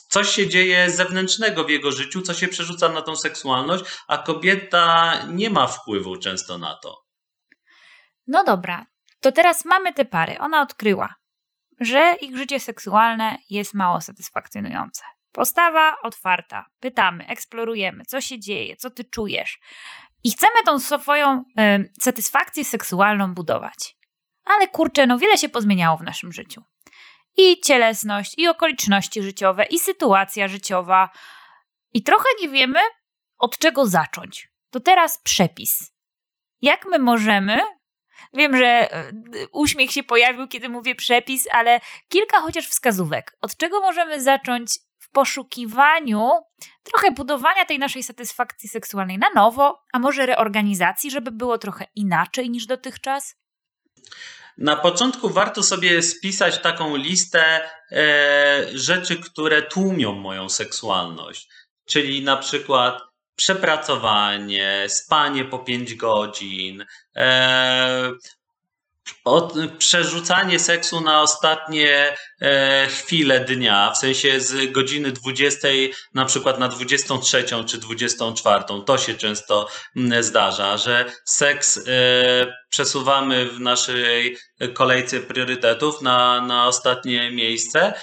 Coś 0.09 0.29
się 0.29 0.47
dzieje 0.47 0.91
zewnętrznego 0.91 1.63
w 1.63 1.69
jego 1.69 1.91
życiu, 1.91 2.21
co 2.21 2.33
się 2.33 2.47
przerzuca 2.47 2.89
na 2.89 3.01
tą 3.01 3.15
seksualność, 3.15 3.83
a 4.07 4.17
kobieta 4.17 5.13
nie 5.27 5.49
ma 5.49 5.67
wpływu 5.67 6.17
często 6.17 6.57
na 6.57 6.75
to. 6.83 7.03
No 8.27 8.43
dobra, 8.43 8.85
to 9.21 9.31
teraz 9.31 9.65
mamy 9.65 9.93
tę 9.93 10.05
parę. 10.05 10.39
Ona 10.39 10.61
odkryła, 10.61 11.15
że 11.79 12.15
ich 12.21 12.37
życie 12.37 12.59
seksualne 12.59 13.37
jest 13.49 13.73
mało 13.73 14.01
satysfakcjonujące. 14.01 15.03
Postawa 15.37 15.95
otwarta. 16.01 16.65
Pytamy, 16.79 17.27
eksplorujemy, 17.27 18.05
co 18.05 18.21
się 18.21 18.39
dzieje, 18.39 18.75
co 18.75 18.89
ty 18.89 19.03
czujesz. 19.03 19.59
I 20.23 20.31
chcemy 20.31 20.63
tą 20.65 20.79
swoją 20.79 21.39
y, 21.39 21.91
satysfakcję 22.01 22.65
seksualną 22.65 23.33
budować. 23.33 23.95
Ale 24.43 24.67
kurczę, 24.67 25.07
no 25.07 25.17
wiele 25.17 25.37
się 25.37 25.49
pozmieniało 25.49 25.97
w 25.97 26.03
naszym 26.03 26.31
życiu. 26.31 26.63
I 27.37 27.61
cielesność, 27.61 28.33
i 28.37 28.47
okoliczności 28.47 29.23
życiowe, 29.23 29.65
i 29.65 29.79
sytuacja 29.79 30.47
życiowa. 30.47 31.09
I 31.93 32.03
trochę 32.03 32.29
nie 32.41 32.49
wiemy, 32.49 32.79
od 33.37 33.57
czego 33.57 33.85
zacząć. 33.85 34.49
To 34.71 34.79
teraz 34.79 35.21
przepis. 35.23 35.93
Jak 36.61 36.85
my 36.85 36.99
możemy 36.99 37.61
Wiem, 38.33 38.57
że 38.57 38.65
e, 38.65 39.11
uśmiech 39.51 39.91
się 39.91 40.03
pojawił, 40.03 40.47
kiedy 40.47 40.69
mówię 40.69 40.95
przepis, 40.95 41.47
ale 41.51 41.79
kilka 42.09 42.39
chociaż 42.39 42.67
wskazówek. 42.67 43.37
Od 43.41 43.57
czego 43.57 43.79
możemy 43.79 44.21
zacząć 44.21 44.79
poszukiwaniu 45.17 46.31
trochę 46.83 47.11
budowania 47.11 47.65
tej 47.65 47.79
naszej 47.79 48.03
satysfakcji 48.03 48.69
seksualnej 48.69 49.17
na 49.17 49.29
nowo, 49.35 49.79
a 49.93 49.99
może 49.99 50.25
reorganizacji, 50.25 51.11
żeby 51.11 51.31
było 51.31 51.57
trochę 51.57 51.85
inaczej 51.95 52.49
niż 52.49 52.65
dotychczas? 52.65 53.35
Na 54.57 54.75
początku 54.75 55.29
warto 55.29 55.63
sobie 55.63 56.01
spisać 56.01 56.61
taką 56.61 56.95
listę 56.95 57.69
e, 57.91 58.67
rzeczy, 58.73 59.15
które 59.15 59.61
tłumią 59.61 60.11
moją 60.13 60.49
seksualność. 60.49 61.49
Czyli 61.87 62.23
na 62.23 62.37
przykład 62.37 63.01
przepracowanie, 63.35 64.85
spanie 64.87 65.45
po 65.45 65.59
5 65.59 65.95
godzin, 65.95 66.85
e, 67.15 68.11
od, 69.23 69.53
przerzucanie 69.77 70.59
seksu 70.59 71.01
na 71.01 71.21
ostatnie 71.21 72.15
e, 72.41 72.87
chwile 72.87 73.39
dnia, 73.39 73.91
w 73.91 73.97
sensie 73.97 74.39
z 74.39 74.71
godziny 74.71 75.11
20 75.11 75.67
na 76.13 76.25
przykład 76.25 76.59
na 76.59 76.67
23 76.67 77.45
czy 77.65 77.77
24. 77.77 78.63
To 78.85 78.97
się 78.97 79.15
często 79.15 79.67
mm, 79.95 80.23
zdarza, 80.23 80.77
że 80.77 81.05
seks 81.25 81.77
e, 81.77 81.81
przesuwamy 82.69 83.45
w 83.45 83.59
naszej 83.59 84.37
kolejce 84.73 85.19
priorytetów 85.19 86.01
na, 86.01 86.41
na 86.41 86.67
ostatnie 86.67 87.31
miejsce, 87.31 87.93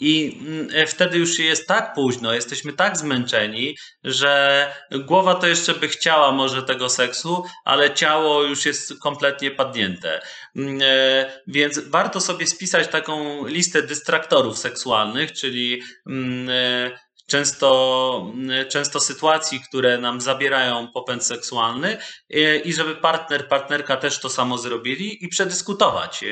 i 0.00 0.38
mm, 0.40 0.68
e, 0.74 0.86
wtedy 0.86 1.18
już 1.18 1.38
jest 1.38 1.68
tak 1.68 1.94
późno, 1.94 2.34
jesteśmy 2.34 2.72
tak 2.72 2.96
zmęczeni, 2.96 3.76
że 4.04 4.66
głowa 5.06 5.34
to 5.34 5.46
jeszcze 5.46 5.74
by 5.74 5.88
chciała 5.88 6.32
może 6.32 6.62
tego 6.62 6.88
seksu, 6.88 7.44
ale 7.64 7.94
ciało 7.94 8.42
już 8.42 8.66
jest 8.66 8.98
kompletnie 8.98 9.50
padnięte. 9.50 10.20
Mm, 10.56 10.78
e, 10.82 11.42
więc 11.46 11.78
warto 11.78 12.20
sobie 12.20 12.46
spisać 12.46 12.88
taką 12.88 13.46
listę 13.46 13.82
dystraktorów 13.82 14.58
seksualnych, 14.58 15.32
czyli 15.32 15.82
mm, 16.06 16.48
e, 16.50 16.98
często, 17.32 18.32
często 18.68 19.00
sytuacji, 19.00 19.60
które 19.60 19.98
nam 19.98 20.20
zabierają 20.20 20.88
popęd 20.94 21.24
seksualny 21.24 21.98
i 22.64 22.72
żeby 22.72 22.96
partner, 22.96 23.48
partnerka 23.48 23.96
też 23.96 24.20
to 24.20 24.28
samo 24.28 24.58
zrobili 24.58 25.24
i 25.24 25.28
przedyskutować 25.28 26.24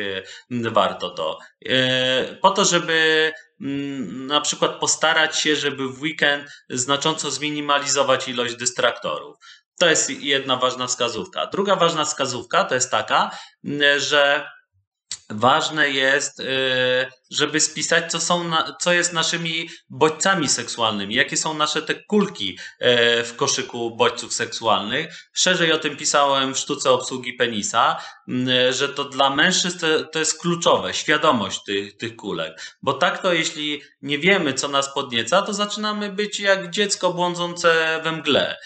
warto 0.50 1.10
to. 1.10 1.38
Po 2.42 2.50
to, 2.50 2.64
żeby 2.64 3.32
Mm, 3.60 4.26
na 4.26 4.40
przykład 4.40 4.80
postarać 4.80 5.38
się, 5.38 5.56
żeby 5.56 5.88
w 5.88 6.02
weekend 6.02 6.50
znacząco 6.70 7.30
zminimalizować 7.30 8.28
ilość 8.28 8.56
dystraktorów. 8.56 9.36
To 9.78 9.90
jest 9.90 10.10
jedna 10.10 10.56
ważna 10.56 10.86
wskazówka. 10.86 11.46
Druga 11.46 11.76
ważna 11.76 12.04
wskazówka 12.04 12.64
to 12.64 12.74
jest 12.74 12.90
taka, 12.90 13.38
mm, 13.64 14.00
że 14.00 14.50
ważne 15.30 15.90
jest, 15.90 16.40
y, 16.40 16.44
żeby 17.30 17.60
spisać, 17.60 18.10
co, 18.10 18.20
są 18.20 18.50
co 18.80 18.92
jest 18.92 19.12
naszymi 19.12 19.68
bodźcami 19.90 20.48
seksualnymi, 20.48 21.14
jakie 21.14 21.36
są 21.36 21.54
nasze 21.54 21.82
te 21.82 21.94
kulki 21.94 22.58
y, 22.58 23.24
w 23.24 23.36
koszyku 23.36 23.96
bodźców 23.96 24.34
seksualnych. 24.34 25.28
Szerzej 25.32 25.72
o 25.72 25.78
tym 25.78 25.96
pisałem 25.96 26.54
w 26.54 26.58
sztuce 26.58 26.90
obsługi 26.90 27.32
penisa, 27.32 27.96
y, 28.28 28.72
że 28.72 28.88
to 28.88 29.04
dla 29.04 29.30
mężczyzn 29.30 29.78
to, 30.12 30.18
jest 30.18 30.40
kluczowe, 30.40 30.94
świadomość 30.94 31.60
tych, 31.66 31.96
tych 31.96 32.16
kulek. 32.16 32.76
Bo 32.82 32.92
tak 32.92 33.22
to, 33.22 33.32
jeśli 33.32 33.82
nie 34.02 34.18
wiemy, 34.18 34.54
co 34.54 34.68
nas 34.68 34.94
podnieca, 34.94 35.42
to 35.42 35.54
zaczynamy 35.54 36.12
być 36.12 36.40
jak 36.40 36.70
dziecko 36.70 37.12
błądzące 37.12 38.00
we 38.04 38.12
mgle. 38.12 38.56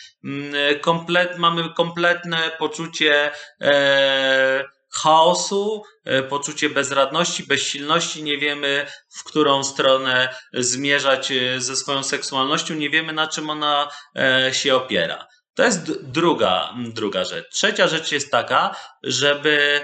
Komplet, 0.80 1.38
mamy 1.38 1.74
kompletne 1.74 2.50
poczucie 2.58 3.30
e, 3.60 4.64
chaosu, 4.94 5.82
e, 6.04 6.22
poczucie 6.22 6.70
bezradności, 6.70 7.44
bezsilności, 7.44 8.22
nie 8.22 8.38
wiemy 8.38 8.86
w 9.08 9.24
którą 9.24 9.64
stronę 9.64 10.34
zmierzać 10.52 11.32
e, 11.32 11.60
ze 11.60 11.76
swoją 11.76 12.02
seksualnością, 12.02 12.74
nie 12.74 12.90
wiemy 12.90 13.12
na 13.12 13.26
czym 13.26 13.50
ona 13.50 13.88
e, 14.16 14.54
się 14.54 14.74
opiera. 14.74 15.26
To 15.54 15.64
jest 15.64 16.02
druga, 16.02 16.74
druga 16.78 17.24
rzecz. 17.24 17.48
Trzecia 17.48 17.88
rzecz 17.88 18.12
jest 18.12 18.30
taka, 18.30 18.76
żeby 19.02 19.80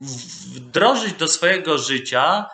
wdrożyć 0.00 1.12
do 1.12 1.28
swojego 1.28 1.78
życia 1.78 2.46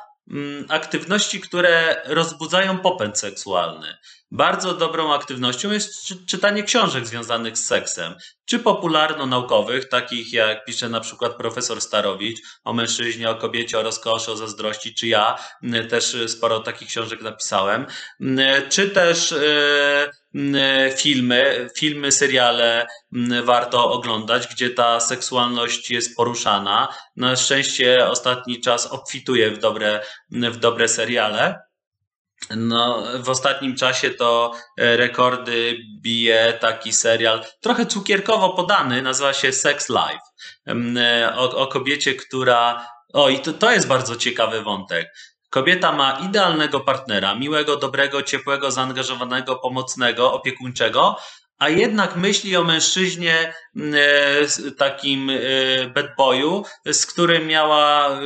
aktywności, 0.69 1.41
które 1.41 2.03
rozbudzają 2.05 2.79
popęd 2.79 3.19
seksualny. 3.19 3.97
Bardzo 4.31 4.75
dobrą 4.75 5.15
aktywnością 5.15 5.71
jest 5.71 6.27
czytanie 6.27 6.63
książek 6.63 7.07
związanych 7.07 7.59
z 7.59 7.65
seksem, 7.65 8.15
czy 8.45 8.59
popularno-naukowych, 8.59 9.89
takich 9.89 10.33
jak 10.33 10.65
pisze 10.65 10.89
na 10.89 11.01
przykład 11.01 11.37
profesor 11.37 11.81
Starowicz 11.81 12.39
o 12.65 12.73
mężczyźnie, 12.73 13.31
o 13.31 13.35
kobiecie, 13.35 13.79
o 13.79 13.83
rozkoszy, 13.83 14.33
o 14.33 14.37
zazdrości, 14.37 14.95
czy 14.95 15.07
ja 15.07 15.39
też 15.91 16.17
sporo 16.27 16.61
takich 16.61 16.89
książek 16.89 17.23
napisałem, 17.23 17.87
czy 18.69 18.91
też 18.91 19.33
e, 19.33 20.11
filmy, 20.97 21.69
filmy, 21.77 22.13
seriale 22.13 22.87
warto 23.45 23.93
oglądać, 23.93 24.49
gdzie 24.49 24.71
ta 24.71 25.01
seksualność 25.01 25.91
jest 25.91 26.17
poruszana. 26.17 26.89
Na 27.17 27.37
szczęście 27.37 28.09
ostatni 28.09 28.61
czas 28.61 28.87
obfituje 28.87 29.51
w 29.51 29.59
dobre, 29.59 30.01
w 30.31 30.57
dobre 30.57 30.89
seriale. 30.89 31.66
No, 32.57 33.03
w 33.19 33.29
ostatnim 33.29 33.77
czasie 33.77 34.11
to 34.11 34.53
e, 34.79 34.97
rekordy 34.97 35.79
bije 36.03 36.59
taki 36.61 36.93
serial, 36.93 37.45
trochę 37.61 37.87
cukierkowo 37.87 38.51
podany, 38.51 39.03
nazywa 39.03 39.33
się 39.33 39.53
Sex 39.53 39.89
Life. 39.89 40.25
E, 41.01 41.33
o, 41.37 41.57
o 41.57 41.67
kobiecie, 41.67 42.15
która. 42.15 42.87
O, 43.13 43.29
i 43.29 43.41
to, 43.41 43.53
to 43.53 43.73
jest 43.73 43.87
bardzo 43.89 44.17
ciekawy 44.17 44.63
wątek. 44.63 45.09
Kobieta 45.51 45.93
ma 45.93 46.19
idealnego 46.29 46.81
partnera, 46.81 47.35
miłego, 47.35 47.77
dobrego, 47.77 48.23
ciepłego, 48.23 48.71
zaangażowanego, 48.71 49.57
pomocnego, 49.57 50.33
opiekuńczego, 50.33 51.17
a 51.59 51.69
jednak 51.69 52.17
myśli 52.17 52.57
o 52.57 52.65
mężczyźnie 52.65 53.55
e, 53.77 54.73
takim 54.79 55.31
bad 55.95 56.07
boyu, 56.17 56.65
z 56.93 57.07
którym 57.07 57.47
miała 57.47 58.21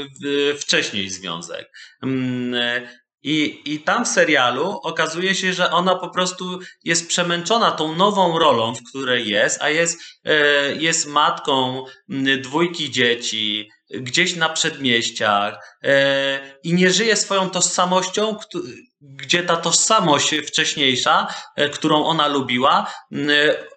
wcześniej 0.61 1.11
związek. 1.11 1.73
I, 3.23 3.63
I 3.65 3.81
tam 3.81 4.05
w 4.05 4.09
serialu 4.09 4.81
okazuje 4.83 5.35
się, 5.35 5.53
że 5.53 5.71
ona 5.71 5.95
po 5.95 6.11
prostu 6.11 6.59
jest 6.85 7.09
przemęczona 7.09 7.71
tą 7.71 7.95
nową 7.97 8.39
rolą, 8.39 8.75
w 8.75 8.91
której 8.91 9.29
jest, 9.29 9.63
a 9.63 9.69
jest, 9.71 10.01
e, 10.25 10.75
jest 10.75 11.07
matką 11.07 11.85
dwójki 12.43 12.91
dzieci, 12.91 13.69
gdzieś 13.91 14.37
na 14.37 14.49
przedmieściach 14.49 15.79
e, 15.85 16.57
i 16.63 16.75
nie 16.75 16.91
żyje 16.91 17.17
swoją 17.17 17.51
tożsamością, 17.51 18.37
gdzie 19.01 19.43
ta 19.43 19.57
tożsamość 19.57 20.35
wcześniejsza, 20.35 21.35
e, 21.57 21.69
którą 21.69 22.05
ona 22.05 22.29
lubiła, 22.29 22.93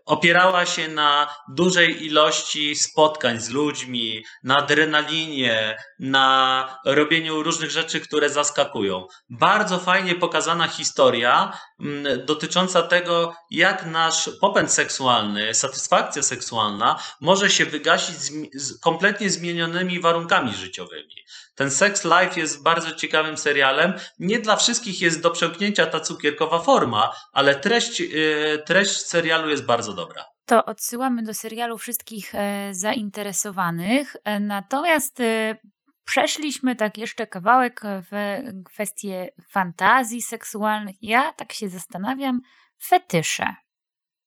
opierała 0.05 0.65
się 0.65 0.87
na 0.87 1.35
dużej 1.49 2.05
ilości 2.05 2.75
spotkań 2.75 3.39
z 3.39 3.49
ludźmi, 3.49 4.23
na 4.43 4.57
adrenalinie, 4.57 5.77
na 5.99 6.79
robieniu 6.85 7.43
różnych 7.43 7.71
rzeczy, 7.71 7.99
które 7.99 8.29
zaskakują. 8.29 9.07
Bardzo 9.29 9.79
fajnie 9.79 10.15
pokazana 10.15 10.67
historia 10.67 11.57
mm, 11.79 12.25
dotycząca 12.25 12.81
tego, 12.81 13.35
jak 13.51 13.85
nasz 13.85 14.29
popęd 14.41 14.71
seksualny, 14.71 15.53
satysfakcja 15.53 16.23
seksualna 16.23 16.99
może 17.21 17.49
się 17.49 17.65
wygasić 17.65 18.15
z 18.53 18.79
kompletnie 18.79 19.29
zmienionymi 19.29 19.99
warunkami 19.99 20.53
życiowymi. 20.53 21.15
Ten 21.55 21.71
Sex 21.71 22.03
Life 22.03 22.39
jest 22.39 22.63
bardzo 22.63 22.91
ciekawym 22.91 23.37
serialem. 23.37 23.93
Nie 24.19 24.39
dla 24.39 24.55
wszystkich 24.55 25.01
jest 25.01 25.21
do 25.21 25.31
przełknięcia 25.31 25.85
ta 25.85 25.99
cukierkowa 25.99 26.59
forma, 26.59 27.11
ale 27.33 27.55
treść, 27.55 28.01
y, 28.01 28.63
treść 28.65 29.05
serialu 29.05 29.49
jest 29.49 29.65
bardzo 29.65 29.92
dobra. 29.93 30.25
To 30.45 30.65
odsyłamy 30.65 31.23
do 31.23 31.34
serialu 31.34 31.77
wszystkich 31.77 32.36
e, 32.36 32.69
zainteresowanych. 32.71 34.15
E, 34.23 34.39
natomiast 34.39 35.19
e, 35.19 35.58
przeszliśmy 36.06 36.75
tak 36.75 36.97
jeszcze 36.97 37.27
kawałek 37.27 37.82
w 37.86 38.41
kwestie 38.65 39.29
fantazji 39.49 40.21
seksualnych. 40.21 40.95
Ja 41.01 41.34
tak 41.34 41.53
się 41.53 41.69
zastanawiam, 41.69 42.41
fetysze. 42.84 43.56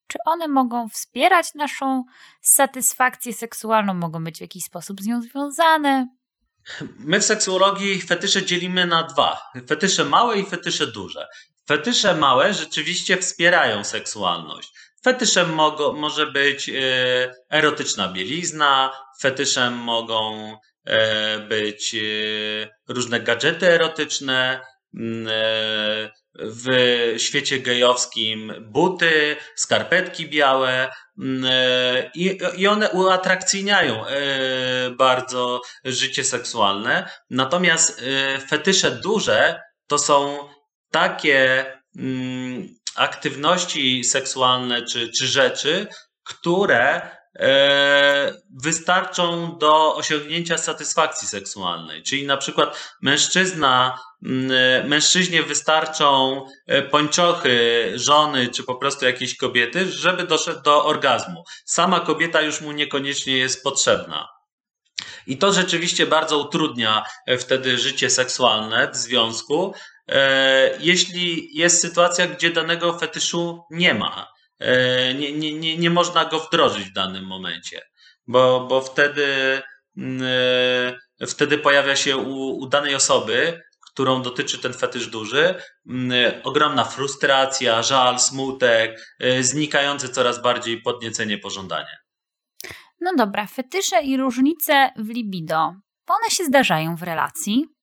Czy 0.08 0.18
one 0.26 0.48
mogą 0.48 0.88
wspierać 0.88 1.54
naszą 1.54 2.04
satysfakcję 2.42 3.32
seksualną, 3.32 3.94
mogą 3.94 4.24
być 4.24 4.38
w 4.38 4.40
jakiś 4.40 4.64
sposób 4.64 5.00
z 5.00 5.06
nią 5.06 5.22
związane? 5.22 6.08
My 6.98 7.20
w 7.20 7.24
seksuologii 7.24 8.02
fetysze 8.02 8.46
dzielimy 8.46 8.86
na 8.86 9.02
dwa: 9.02 9.40
fetysze 9.68 10.04
małe 10.04 10.38
i 10.38 10.46
fetysze 10.46 10.86
duże. 10.86 11.28
Fetysze 11.68 12.14
małe 12.14 12.54
rzeczywiście 12.54 13.16
wspierają 13.16 13.84
seksualność. 13.84 14.72
Fetyszem 15.06 15.54
mogo, 15.54 15.92
może 15.92 16.26
być 16.26 16.68
e, 16.68 16.74
erotyczna 17.50 18.08
bielizna, 18.08 18.92
fetyszem 19.20 19.74
mogą 19.74 20.52
e, 20.84 21.38
być 21.38 21.94
e, 21.94 21.98
różne 22.88 23.20
gadżety 23.20 23.66
erotyczne, 23.66 24.60
mm, 24.94 25.28
w 26.34 26.66
świecie 27.18 27.58
gejowskim 27.58 28.52
buty, 28.60 29.36
skarpetki 29.54 30.28
białe 30.28 30.92
mm, 31.18 31.44
i, 32.14 32.38
i 32.56 32.66
one 32.66 32.90
uatrakcyjniają 32.90 34.04
bardzo 34.96 35.60
życie 35.84 36.24
seksualne. 36.24 37.10
Natomiast 37.30 38.04
fetysze 38.48 38.90
duże 38.90 39.60
to 39.86 39.98
są 39.98 40.48
takie 40.90 41.64
mm, 41.96 42.75
aktywności 42.96 44.04
seksualne 44.04 44.82
czy, 44.82 45.08
czy 45.08 45.26
rzeczy, 45.26 45.86
które 46.24 47.10
e, 47.38 48.32
wystarczą 48.62 49.58
do 49.58 49.94
osiągnięcia 49.94 50.58
satysfakcji 50.58 51.28
seksualnej. 51.28 52.02
Czyli 52.02 52.26
na 52.26 52.36
przykład 52.36 52.96
mężczyzna, 53.02 53.98
mężczyźnie 54.84 55.42
wystarczą 55.42 56.40
e, 56.66 56.82
pończochy 56.82 57.92
żony 57.94 58.48
czy 58.48 58.62
po 58.62 58.74
prostu 58.74 59.04
jakiejś 59.04 59.36
kobiety, 59.36 59.92
żeby 59.92 60.24
doszedł 60.24 60.62
do 60.62 60.84
orgazmu. 60.84 61.44
Sama 61.64 62.00
kobieta 62.00 62.40
już 62.40 62.60
mu 62.60 62.72
niekoniecznie 62.72 63.36
jest 63.36 63.62
potrzebna. 63.62 64.28
I 65.26 65.38
to 65.38 65.52
rzeczywiście 65.52 66.06
bardzo 66.06 66.38
utrudnia 66.38 67.04
e, 67.26 67.38
wtedy 67.38 67.78
życie 67.78 68.10
seksualne 68.10 68.90
w 68.90 68.96
związku, 68.96 69.74
E, 69.74 69.95
jeśli 70.80 71.56
jest 71.58 71.80
sytuacja, 71.80 72.26
gdzie 72.26 72.50
danego 72.50 72.98
fetyszu 72.98 73.64
nie 73.70 73.94
ma. 73.94 74.36
E, 74.58 75.14
nie, 75.14 75.32
nie, 75.32 75.52
nie, 75.52 75.76
nie 75.76 75.90
można 75.90 76.24
go 76.24 76.40
wdrożyć 76.40 76.84
w 76.84 76.92
danym 76.92 77.24
momencie, 77.24 77.82
bo, 78.26 78.66
bo 78.68 78.80
wtedy, 78.80 79.62
mm, 79.96 80.22
e, 81.20 81.26
wtedy 81.26 81.58
pojawia 81.58 81.96
się 81.96 82.16
u, 82.16 82.58
u 82.58 82.66
danej 82.66 82.94
osoby, 82.94 83.62
którą 83.86 84.22
dotyczy 84.22 84.58
ten 84.58 84.72
fetysz 84.72 85.06
duży, 85.06 85.54
mm, 85.88 86.40
ogromna 86.44 86.84
frustracja, 86.84 87.82
żal, 87.82 88.18
smutek, 88.20 89.16
znikające 89.40 90.08
coraz 90.08 90.42
bardziej 90.42 90.82
podniecenie, 90.82 91.38
pożądanie. 91.38 91.98
No 93.00 93.12
dobra, 93.16 93.46
fetysze 93.46 94.02
i 94.02 94.16
różnice 94.16 94.90
w 94.96 95.08
libido, 95.08 95.56
one 96.08 96.30
się 96.30 96.44
zdarzają 96.44 96.96
w 96.96 97.02
relacji. 97.02 97.75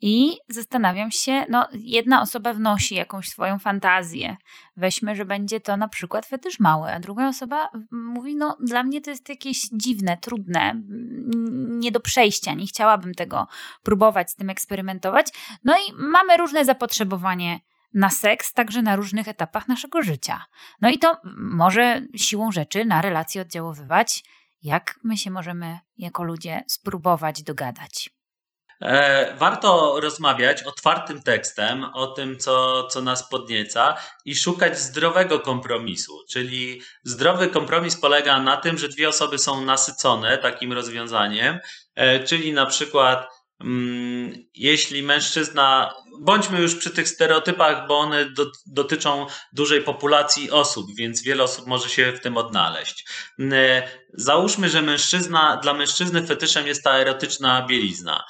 I 0.00 0.38
zastanawiam 0.48 1.10
się, 1.10 1.44
no 1.48 1.68
jedna 1.72 2.22
osoba 2.22 2.54
wnosi 2.54 2.94
jakąś 2.94 3.28
swoją 3.28 3.58
fantazję. 3.58 4.36
Weźmy, 4.76 5.16
że 5.16 5.24
będzie 5.24 5.60
to 5.60 5.76
na 5.76 5.88
przykład 5.88 6.26
fetysz 6.26 6.60
mały, 6.60 6.92
a 6.92 7.00
druga 7.00 7.28
osoba 7.28 7.70
mówi, 7.90 8.36
no 8.36 8.56
dla 8.60 8.82
mnie 8.82 9.00
to 9.00 9.10
jest 9.10 9.28
jakieś 9.28 9.62
dziwne, 9.72 10.16
trudne, 10.16 10.82
nie 11.68 11.92
do 11.92 12.00
przejścia, 12.00 12.54
nie 12.54 12.66
chciałabym 12.66 13.14
tego 13.14 13.46
próbować, 13.82 14.30
z 14.30 14.34
tym 14.34 14.50
eksperymentować. 14.50 15.28
No 15.64 15.76
i 15.76 15.92
mamy 15.92 16.36
różne 16.36 16.64
zapotrzebowanie 16.64 17.60
na 17.94 18.10
seks, 18.10 18.52
także 18.52 18.82
na 18.82 18.96
różnych 18.96 19.28
etapach 19.28 19.68
naszego 19.68 20.02
życia. 20.02 20.44
No 20.80 20.90
i 20.90 20.98
to 20.98 21.16
może 21.36 22.02
siłą 22.16 22.52
rzeczy 22.52 22.84
na 22.84 23.02
relacje 23.02 23.42
oddziaływać 23.42 24.24
Jak 24.62 24.98
my 25.04 25.16
się 25.16 25.30
możemy 25.30 25.78
jako 25.98 26.24
ludzie 26.24 26.64
spróbować 26.66 27.42
dogadać? 27.42 28.17
E, 28.82 29.36
warto 29.36 30.00
rozmawiać 30.00 30.62
otwartym 30.62 31.22
tekstem 31.22 31.84
o 31.94 32.06
tym, 32.06 32.38
co, 32.38 32.84
co 32.86 33.02
nas 33.02 33.28
podnieca 33.28 33.96
i 34.24 34.36
szukać 34.36 34.78
zdrowego 34.78 35.40
kompromisu. 35.40 36.12
Czyli 36.30 36.82
zdrowy 37.04 37.48
kompromis 37.48 37.96
polega 37.96 38.40
na 38.40 38.56
tym, 38.56 38.78
że 38.78 38.88
dwie 38.88 39.08
osoby 39.08 39.38
są 39.38 39.64
nasycone 39.64 40.38
takim 40.38 40.72
rozwiązaniem, 40.72 41.58
e, 41.94 42.24
czyli 42.24 42.52
na 42.52 42.66
przykład 42.66 43.28
mm, 43.60 44.32
jeśli 44.54 45.02
mężczyzna, 45.02 45.94
bądźmy 46.20 46.60
już 46.60 46.74
przy 46.74 46.90
tych 46.90 47.08
stereotypach, 47.08 47.86
bo 47.88 47.98
one 47.98 48.30
do, 48.30 48.46
dotyczą 48.66 49.26
dużej 49.52 49.82
populacji 49.82 50.50
osób, 50.50 50.86
więc 50.96 51.22
wiele 51.22 51.42
osób 51.42 51.66
może 51.66 51.88
się 51.88 52.12
w 52.12 52.20
tym 52.20 52.36
odnaleźć. 52.36 53.08
E, 53.52 53.88
załóżmy, 54.14 54.68
że 54.68 54.82
mężczyzna, 54.82 55.56
dla 55.62 55.74
mężczyzny 55.74 56.26
fetyszem 56.26 56.66
jest 56.66 56.84
ta 56.84 56.98
erotyczna 56.98 57.66
bielizna 57.66 58.24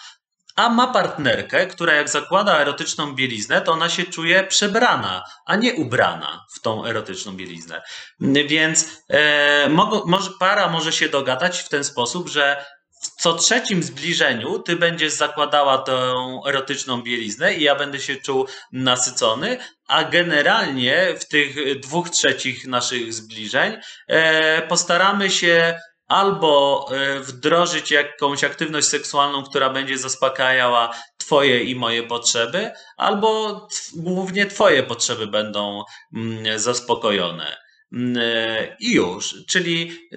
a 0.58 0.68
ma 0.68 0.86
partnerkę, 0.86 1.66
która 1.66 1.92
jak 1.92 2.08
zakłada 2.08 2.60
erotyczną 2.60 3.14
bieliznę, 3.14 3.60
to 3.60 3.72
ona 3.72 3.88
się 3.88 4.04
czuje 4.04 4.44
przebrana, 4.44 5.24
a 5.46 5.56
nie 5.56 5.74
ubrana 5.74 6.46
w 6.54 6.60
tą 6.60 6.86
erotyczną 6.86 7.32
bieliznę. 7.32 7.82
Więc 8.20 9.02
e, 9.08 9.68
mo, 9.68 10.04
może, 10.06 10.30
para 10.40 10.68
może 10.68 10.92
się 10.92 11.08
dogadać 11.08 11.58
w 11.58 11.68
ten 11.68 11.84
sposób, 11.84 12.28
że 12.28 12.64
w 13.02 13.22
co 13.22 13.34
trzecim 13.34 13.82
zbliżeniu 13.82 14.58
ty 14.58 14.76
będziesz 14.76 15.12
zakładała 15.12 15.78
tą 15.78 16.40
erotyczną 16.46 17.02
bieliznę 17.02 17.54
i 17.54 17.62
ja 17.62 17.74
będę 17.74 18.00
się 18.00 18.16
czuł 18.16 18.46
nasycony, 18.72 19.58
a 19.88 20.04
generalnie 20.04 21.14
w 21.20 21.28
tych 21.28 21.80
dwóch 21.80 22.10
trzecich 22.10 22.66
naszych 22.66 23.14
zbliżeń 23.14 23.76
e, 24.08 24.62
postaramy 24.62 25.30
się 25.30 25.80
albo 26.08 26.86
e, 26.92 27.20
wdrożyć 27.20 27.90
jakąś 27.90 28.44
aktywność 28.44 28.88
seksualną, 28.88 29.42
która 29.42 29.70
będzie 29.70 29.98
zaspokajała 29.98 30.94
Twoje 31.18 31.64
i 31.64 31.74
moje 31.74 32.02
potrzeby, 32.02 32.70
albo 32.96 33.68
głównie 33.94 34.46
Twoje 34.46 34.82
potrzeby 34.82 35.26
będą 35.26 35.84
mm, 36.14 36.58
zaspokojone. 36.58 37.67
Mm, 37.92 38.16
e, 38.20 38.76
I 38.80 38.92
już, 38.92 39.34
czyli 39.46 40.08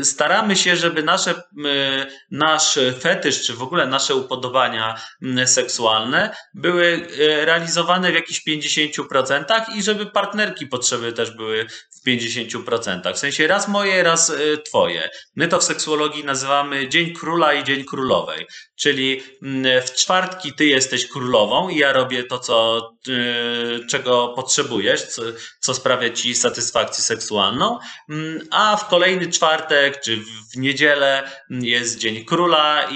e, 0.00 0.04
staramy 0.04 0.56
się, 0.56 0.76
żeby 0.76 1.02
nasze, 1.02 1.34
nasz 2.30 2.78
fetysz, 3.00 3.42
czy 3.42 3.54
w 3.54 3.62
ogóle 3.62 3.86
nasze 3.86 4.14
upodobania 4.14 5.00
seksualne 5.46 6.36
były 6.54 7.06
realizowane 7.18 8.12
w 8.12 8.14
jakichś 8.14 8.42
50% 8.48 9.76
i 9.76 9.82
żeby 9.82 10.06
partnerki 10.06 10.66
potrzeby 10.66 11.12
też 11.12 11.30
były 11.30 11.66
w 11.68 12.06
50%. 12.06 13.14
W 13.14 13.18
sensie 13.18 13.46
raz 13.46 13.68
moje, 13.68 14.02
raz 14.02 14.32
twoje. 14.66 15.10
My 15.36 15.48
to 15.48 15.58
w 15.58 15.64
seksuologii 15.64 16.24
nazywamy 16.24 16.88
Dzień 16.88 17.14
Króla 17.14 17.54
i 17.54 17.64
Dzień 17.64 17.84
Królowej. 17.84 18.46
Czyli 18.76 19.22
w 19.86 19.90
czwartki 19.94 20.52
ty 20.52 20.66
jesteś 20.66 21.08
królową 21.08 21.68
i 21.68 21.78
ja 21.78 21.92
robię 21.92 22.24
to, 22.24 22.38
co, 22.38 22.90
czego 23.90 24.28
potrzebujesz, 24.28 25.02
co, 25.02 25.22
co 25.60 25.74
sprawia 25.74 26.10
ci 26.10 26.34
satysfakcję 26.34 27.04
seksualną, 27.04 27.19
mm, 28.08 28.48
a 28.50 28.76
w 28.76 28.88
kolejny 28.88 29.28
czwartek 29.28 30.00
czy 30.00 30.16
w 30.52 30.56
niedzielę 30.56 31.30
jest 31.50 31.98
Dzień 31.98 32.24
Króla 32.24 32.82
i, 32.82 32.94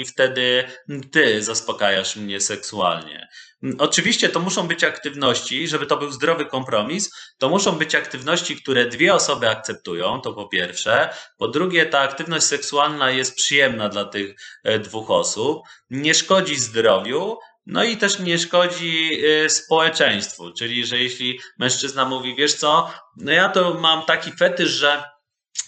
i 0.00 0.04
wtedy 0.04 0.64
ty 1.12 1.42
zaspokajasz 1.42 2.16
mnie 2.16 2.40
seksualnie. 2.40 3.28
Mm, 3.62 3.76
oczywiście 3.80 4.28
to 4.28 4.40
muszą 4.40 4.68
być 4.68 4.84
aktywności, 4.84 5.68
żeby 5.68 5.86
to 5.86 5.96
był 5.96 6.12
zdrowy 6.12 6.46
kompromis, 6.46 7.10
to 7.38 7.48
muszą 7.48 7.72
być 7.72 7.94
aktywności, 7.94 8.56
które 8.56 8.86
dwie 8.86 9.14
osoby 9.14 9.48
akceptują, 9.48 10.20
to 10.20 10.32
po 10.32 10.48
pierwsze. 10.48 11.08
Po 11.38 11.48
drugie, 11.48 11.86
ta 11.86 12.00
aktywność 12.00 12.46
seksualna 12.46 13.10
jest 13.10 13.36
przyjemna 13.36 13.88
dla 13.88 14.04
tych 14.04 14.34
e, 14.64 14.78
dwóch 14.78 15.10
osób, 15.10 15.62
nie 15.90 16.14
szkodzi 16.14 16.56
zdrowiu, 16.56 17.38
no 17.66 17.84
i 17.84 17.96
też 17.96 18.18
nie 18.18 18.38
szkodzi 18.38 19.20
e, 19.44 19.50
społeczeństwu, 19.50 20.52
czyli 20.52 20.86
że 20.86 20.98
jeśli 20.98 21.40
mężczyzna 21.58 22.04
mówi, 22.04 22.34
wiesz 22.34 22.54
co, 22.54 22.90
no 23.16 23.32
ja 23.32 23.48
to 23.48 23.74
mam 23.74 24.04
taki 24.04 24.32
fetysz, 24.32 24.70
że 24.70 25.04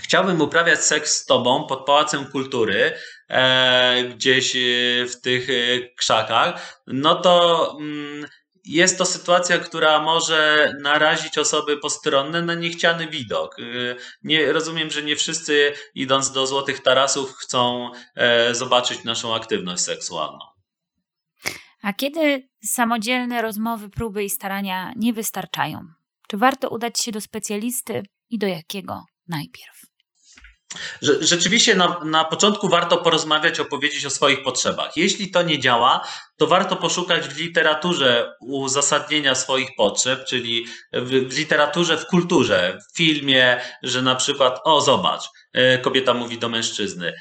chciałbym 0.02 0.40
uprawiać 0.40 0.84
seks 0.84 1.16
z 1.16 1.26
tobą 1.26 1.66
pod 1.66 1.84
Pałacem 1.84 2.24
Kultury, 2.24 2.92
e, 3.28 4.04
gdzieś 4.04 4.56
e, 4.56 4.58
w 5.06 5.20
tych 5.22 5.50
e, 5.50 5.52
krzakach, 5.96 6.82
no 6.86 7.14
to 7.14 7.76
mm, 7.80 8.26
jest 8.64 8.98
to 8.98 9.04
sytuacja, 9.04 9.58
która 9.58 10.00
może 10.00 10.72
narazić 10.80 11.38
osoby 11.38 11.76
postronne 11.76 12.42
na 12.42 12.54
niechciany 12.54 13.06
widok. 13.06 13.56
Nie, 14.22 14.52
rozumiem, 14.52 14.90
że 14.90 15.02
nie 15.02 15.16
wszyscy 15.16 15.72
idąc 15.94 16.32
do 16.32 16.46
Złotych 16.46 16.82
Tarasów 16.82 17.34
chcą 17.36 17.90
e, 18.14 18.54
zobaczyć 18.54 19.04
naszą 19.04 19.34
aktywność 19.34 19.82
seksualną. 19.82 20.57
A 21.82 21.92
kiedy 21.92 22.48
samodzielne 22.64 23.42
rozmowy, 23.42 23.88
próby 23.88 24.24
i 24.24 24.30
starania 24.30 24.92
nie 24.96 25.12
wystarczają? 25.12 25.80
Czy 26.28 26.36
warto 26.36 26.68
udać 26.68 27.00
się 27.00 27.12
do 27.12 27.20
specjalisty 27.20 28.02
i 28.30 28.38
do 28.38 28.46
jakiego 28.46 29.04
najpierw? 29.28 29.88
Rzeczywiście 31.20 31.74
na, 31.74 32.00
na 32.04 32.24
początku 32.24 32.68
warto 32.68 32.96
porozmawiać, 32.96 33.60
opowiedzieć 33.60 34.06
o 34.06 34.10
swoich 34.10 34.42
potrzebach. 34.42 34.96
Jeśli 34.96 35.30
to 35.30 35.42
nie 35.42 35.58
działa, 35.58 36.08
to 36.36 36.46
warto 36.46 36.76
poszukać 36.76 37.28
w 37.28 37.38
literaturze 37.38 38.32
uzasadnienia 38.40 39.34
swoich 39.34 39.68
potrzeb, 39.76 40.24
czyli 40.24 40.66
w, 40.92 41.28
w 41.28 41.38
literaturze, 41.38 41.96
w 41.96 42.06
kulturze, 42.06 42.78
w 42.92 42.96
filmie, 42.96 43.60
że 43.82 44.02
na 44.02 44.14
przykład, 44.14 44.60
o 44.64 44.80
zobacz, 44.80 45.22
e, 45.52 45.78
kobieta 45.78 46.14
mówi 46.14 46.38
do 46.38 46.48
mężczyzny, 46.48 47.12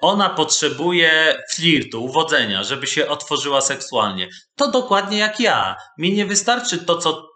ona 0.00 0.28
potrzebuje 0.28 1.42
flirtu, 1.50 2.04
uwodzenia, 2.04 2.62
żeby 2.62 2.86
się 2.86 3.08
otworzyła 3.08 3.60
seksualnie. 3.60 4.28
To 4.56 4.70
dokładnie 4.70 5.18
jak 5.18 5.40
ja. 5.40 5.76
Mi 5.98 6.12
nie 6.12 6.26
wystarczy 6.26 6.78
to, 6.78 6.98
co 6.98 7.29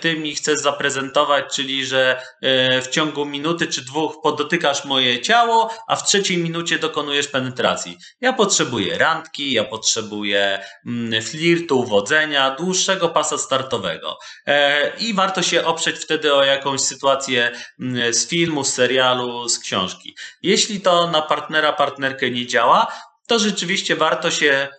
ty 0.00 0.16
mi 0.16 0.34
chcesz 0.34 0.58
zaprezentować, 0.58 1.44
czyli 1.54 1.86
że 1.86 2.22
y, 2.44 2.82
w 2.82 2.88
ciągu 2.88 3.24
minuty 3.24 3.66
czy 3.66 3.84
dwóch 3.84 4.20
podotykasz 4.22 4.84
moje 4.84 5.20
ciało, 5.20 5.70
a 5.88 5.96
w 5.96 6.06
trzeciej 6.06 6.38
minucie 6.38 6.78
dokonujesz 6.78 7.28
penetracji. 7.28 7.98
Ja 8.20 8.32
potrzebuję 8.32 8.98
randki, 8.98 9.52
ja 9.52 9.64
potrzebuję 9.64 10.60
mm, 10.86 11.22
flirtu, 11.22 11.84
wodzenia, 11.84 12.50
dłuższego 12.50 13.08
pasa 13.08 13.38
startowego. 13.38 14.18
E, 14.46 14.92
I 14.98 15.14
warto 15.14 15.42
się 15.42 15.64
oprzeć 15.64 15.96
wtedy 15.96 16.34
o 16.34 16.44
jakąś 16.44 16.80
sytuację 16.80 17.50
mm, 17.80 18.14
z 18.14 18.28
filmu, 18.28 18.64
z 18.64 18.72
serialu, 18.72 19.48
z 19.48 19.58
książki. 19.58 20.16
Jeśli 20.42 20.80
to 20.80 21.10
na 21.10 21.22
partnera, 21.22 21.72
partnerkę 21.72 22.30
nie 22.30 22.46
działa, 22.46 22.92
to 23.26 23.38
rzeczywiście 23.38 23.96
warto 23.96 24.30
się 24.30 24.48
mm, 24.48 24.70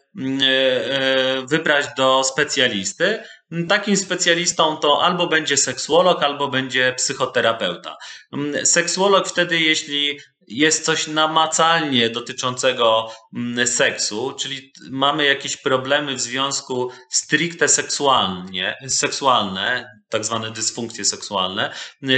wybrać 1.49 1.85
do 1.97 2.23
specjalisty, 2.23 3.19
Takim 3.69 3.97
specjalistą 3.97 4.77
to 4.77 5.03
albo 5.03 5.27
będzie 5.27 5.57
seksuolog, 5.57 6.23
albo 6.23 6.47
będzie 6.47 6.93
psychoterapeuta. 6.97 7.97
Mm, 8.33 8.65
seksuolog 8.65 9.27
wtedy, 9.27 9.59
jeśli 9.59 10.19
jest 10.47 10.85
coś 10.85 11.07
namacalnie 11.07 12.09
dotyczącego 12.09 13.11
mm, 13.35 13.67
seksu, 13.67 14.33
czyli 14.39 14.73
mamy 14.89 15.25
jakieś 15.25 15.57
problemy 15.57 16.15
w 16.15 16.21
związku 16.21 16.91
stricte 17.09 17.67
seksualnie, 17.67 18.77
seksualne, 18.87 19.97
tak 20.09 20.25
zwane 20.25 20.51
dysfunkcje 20.51 21.05
seksualne, 21.05 21.73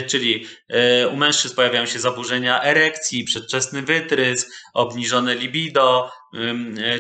czyli 0.08 0.48
e, 0.70 1.08
u 1.08 1.16
mężczyzn 1.16 1.56
pojawiają 1.56 1.86
się 1.86 2.00
zaburzenia 2.00 2.64
erekcji, 2.64 3.24
przedwczesny 3.24 3.82
wytrysk, 3.82 4.50
obniżone 4.74 5.36
libido, 5.36 6.10
e, 6.10 6.19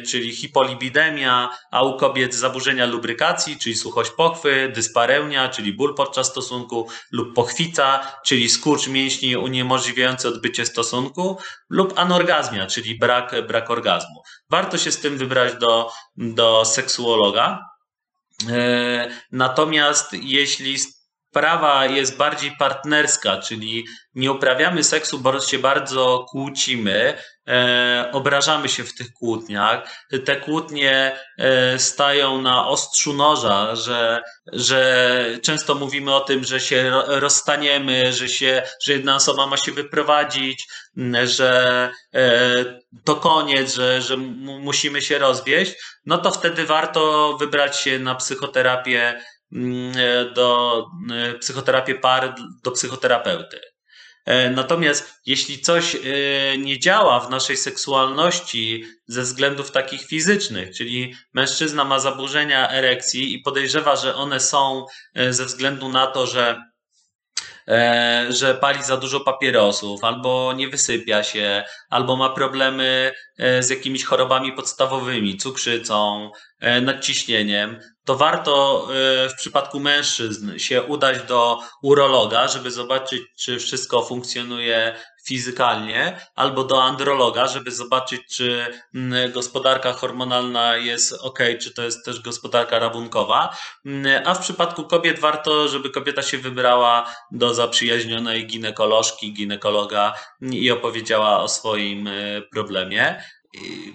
czyli 0.07 0.36
hipolibidemia, 0.36 1.49
a 1.71 1.84
u 1.84 1.97
kobiet 1.97 2.36
zaburzenia 2.36 2.86
lubrykacji, 2.86 3.57
czyli 3.57 3.75
suchość 3.75 4.11
pochwy, 4.11 4.71
dyspareunia, 4.75 5.49
czyli 5.49 5.73
ból 5.73 5.95
podczas 5.95 6.27
stosunku 6.27 6.88
lub 7.11 7.36
pochwica, 7.36 8.17
czyli 8.25 8.49
skurcz 8.49 8.88
mięśni 8.88 9.38
uniemożliwiający 9.38 10.27
odbycie 10.27 10.65
stosunku 10.65 11.38
lub 11.69 11.99
anorgazmia, 11.99 12.67
czyli 12.67 12.99
brak, 12.99 13.47
brak 13.47 13.69
orgazmu. 13.69 14.21
Warto 14.49 14.77
się 14.77 14.91
z 14.91 14.99
tym 14.99 15.17
wybrać 15.17 15.53
do, 15.59 15.91
do 16.17 16.65
seksuologa. 16.65 17.69
E, 18.49 19.09
natomiast 19.32 20.13
jeśli 20.13 20.77
sprawa 21.30 21.86
jest 21.86 22.17
bardziej 22.17 22.51
partnerska, 22.59 23.38
czyli 23.38 23.86
nie 24.15 24.32
uprawiamy 24.32 24.84
seksu, 24.84 25.19
bo 25.19 25.41
się 25.41 25.59
bardzo 25.59 26.25
kłócimy, 26.30 27.17
e, 27.47 28.09
obrażamy 28.11 28.69
się 28.69 28.84
w 28.84 28.95
tych 28.95 29.13
kłótniach. 29.13 30.05
Te 30.25 30.36
kłótnie 30.36 31.19
e, 31.38 31.80
stają 31.80 32.41
na 32.41 32.67
ostrzu 32.67 33.13
noża, 33.13 33.75
że, 33.75 34.21
że 34.53 35.25
często 35.43 35.75
mówimy 35.75 36.15
o 36.15 36.19
tym, 36.19 36.43
że 36.43 36.59
się 36.59 36.91
rozstaniemy, 37.07 38.13
że, 38.13 38.30
się, 38.30 38.63
że 38.84 38.93
jedna 38.93 39.15
osoba 39.15 39.47
ma 39.47 39.57
się 39.57 39.71
wyprowadzić, 39.71 40.67
że 41.25 41.91
e, 42.13 42.80
to 43.03 43.15
koniec, 43.15 43.73
że, 43.73 44.01
że 44.01 44.17
musimy 44.41 45.01
się 45.01 45.17
rozwieść, 45.17 45.75
no 46.05 46.17
to 46.17 46.32
wtedy 46.32 46.65
warto 46.65 47.34
wybrać 47.39 47.77
się 47.77 47.99
na 47.99 48.15
psychoterapię 48.15 49.21
do 50.35 50.85
psychoterapię 51.39 51.95
par 51.95 52.35
do 52.63 52.71
psychoterapeuty. 52.71 53.59
E, 54.29 54.49
natomiast 54.49 55.21
jeśli 55.25 55.59
coś 55.59 55.95
e, 55.95 55.99
nie 56.57 56.79
działa 56.79 57.19
w 57.19 57.29
naszej 57.29 57.57
seksualności 57.57 58.85
ze 59.07 59.21
względów 59.21 59.71
takich 59.71 60.01
fizycznych, 60.01 60.75
czyli 60.75 61.15
mężczyzna 61.33 61.85
ma 61.85 61.99
zaburzenia 61.99 62.69
erekcji 62.69 63.33
i 63.33 63.39
podejrzewa, 63.39 63.95
że 63.95 64.15
one 64.15 64.39
są 64.39 64.85
e, 65.15 65.33
ze 65.33 65.45
względu 65.45 65.89
na 65.89 66.07
to, 66.07 66.27
że 66.27 66.61
że 68.30 68.55
pali 68.55 68.84
za 68.84 68.97
dużo 68.97 69.20
papierosów, 69.20 70.03
albo 70.03 70.53
nie 70.53 70.67
wysypia 70.67 71.24
się, 71.24 71.63
albo 71.89 72.15
ma 72.15 72.30
problemy 72.30 73.11
z 73.59 73.70
jakimiś 73.70 74.03
chorobami 74.03 74.53
podstawowymi, 74.53 75.38
cukrzycą, 75.38 76.32
nadciśnieniem, 76.82 77.80
to 78.05 78.15
warto 78.15 78.88
w 79.30 79.34
przypadku 79.38 79.80
mężczyzn 79.80 80.57
się 80.57 80.84
udać 80.84 81.24
do 81.24 81.59
urologa, 81.84 82.47
żeby 82.47 82.72
zobaczyć, 82.72 83.22
czy 83.39 83.59
wszystko 83.59 84.01
funkcjonuje 84.01 84.95
fizykalnie, 85.26 86.20
albo 86.36 86.63
do 86.63 86.84
androloga, 86.84 87.47
żeby 87.47 87.72
zobaczyć, 87.72 88.22
czy 88.30 88.65
mm, 88.95 89.32
gospodarka 89.32 89.93
hormonalna 89.93 90.78
jest 90.78 91.13
ok, 91.13 91.39
czy 91.61 91.74
to 91.74 91.84
jest 91.84 92.05
też 92.05 92.22
gospodarka 92.22 92.80
rabunkowa. 92.80 93.57
Mm, 93.86 94.28
a 94.28 94.34
w 94.34 94.39
przypadku 94.39 94.84
kobiet 94.84 95.20
warto, 95.20 95.67
żeby 95.67 95.89
kobieta 95.89 96.22
się 96.22 96.38
wybrała 96.38 97.15
do 97.32 97.53
zaprzyjaźnionej 97.53 98.47
ginekolożki, 98.47 99.34
ginekologa 99.34 100.13
i 100.41 100.72
opowiedziała 100.72 101.43
o 101.43 101.47
swoim 101.47 102.07
y, 102.07 102.41
problemie. 102.51 103.24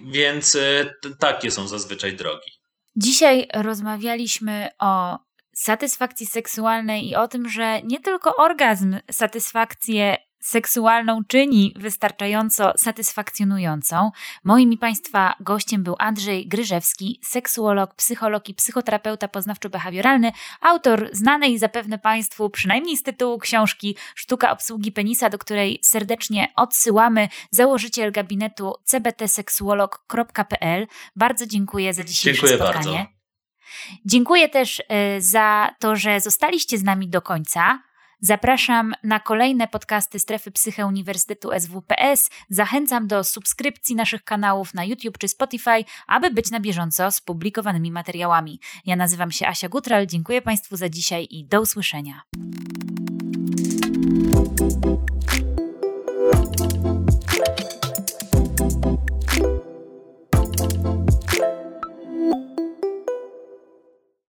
Więc 0.04 0.54
y, 0.54 0.94
takie 1.20 1.50
są 1.50 1.68
zazwyczaj 1.68 2.16
drogi. 2.16 2.50
Dzisiaj 2.96 3.48
rozmawialiśmy 3.54 4.68
o 4.78 5.18
satysfakcji 5.54 6.26
seksualnej 6.26 7.08
i 7.08 7.16
o 7.16 7.28
tym, 7.28 7.48
że 7.48 7.82
nie 7.82 8.00
tylko 8.00 8.36
orgazm 8.36 8.96
satysfakcję 9.10 10.16
seksualną 10.44 11.24
czyni 11.24 11.74
wystarczająco 11.76 12.72
satysfakcjonującą. 12.76 14.10
Moim 14.44 14.72
i 14.72 14.78
Państwa 14.78 15.34
gościem 15.40 15.82
był 15.82 15.96
Andrzej 15.98 16.48
Gryżewski, 16.48 17.20
seksuolog, 17.22 17.94
psycholog 17.94 18.48
i 18.48 18.54
psychoterapeuta 18.54 19.28
poznawczo-behawioralny, 19.28 20.32
autor 20.60 21.08
znanej 21.12 21.58
zapewne 21.58 21.98
Państwu 21.98 22.50
przynajmniej 22.50 22.96
z 22.96 23.02
tytułu 23.02 23.38
książki 23.38 23.96
Sztuka 24.14 24.50
obsługi 24.50 24.92
penisa, 24.92 25.30
do 25.30 25.38
której 25.38 25.78
serdecznie 25.82 26.52
odsyłamy, 26.56 27.28
założyciel 27.50 28.12
gabinetu 28.12 28.74
cbtseksuolog.pl. 28.84 30.86
Bardzo 31.16 31.46
dziękuję 31.46 31.94
za 31.94 32.04
dzisiejsze 32.04 32.48
dziękuję 32.48 32.56
spotkanie. 32.56 32.96
Bardzo. 32.96 33.14
Dziękuję 34.04 34.48
też 34.48 34.82
e, 34.88 35.20
za 35.20 35.70
to, 35.78 35.96
że 35.96 36.20
zostaliście 36.20 36.78
z 36.78 36.82
nami 36.82 37.08
do 37.08 37.22
końca. 37.22 37.82
Zapraszam 38.20 38.94
na 39.02 39.20
kolejne 39.20 39.68
podcasty 39.68 40.18
Strefy 40.18 40.50
Psyche 40.50 40.86
Uniwersytetu 40.86 41.50
SWPS. 41.60 42.30
Zachęcam 42.48 43.06
do 43.06 43.24
subskrypcji 43.24 43.96
naszych 43.96 44.24
kanałów 44.24 44.74
na 44.74 44.84
YouTube 44.84 45.18
czy 45.18 45.28
Spotify, 45.28 45.84
aby 46.06 46.30
być 46.30 46.50
na 46.50 46.60
bieżąco 46.60 47.10
z 47.10 47.20
publikowanymi 47.20 47.92
materiałami. 47.92 48.60
Ja 48.86 48.96
nazywam 48.96 49.30
się 49.30 49.46
Asia 49.46 49.68
Gutral, 49.68 50.06
dziękuję 50.06 50.42
Państwu 50.42 50.76
za 50.76 50.88
dzisiaj 50.88 51.26
i 51.30 51.44
do 51.44 51.60
usłyszenia. 51.60 52.22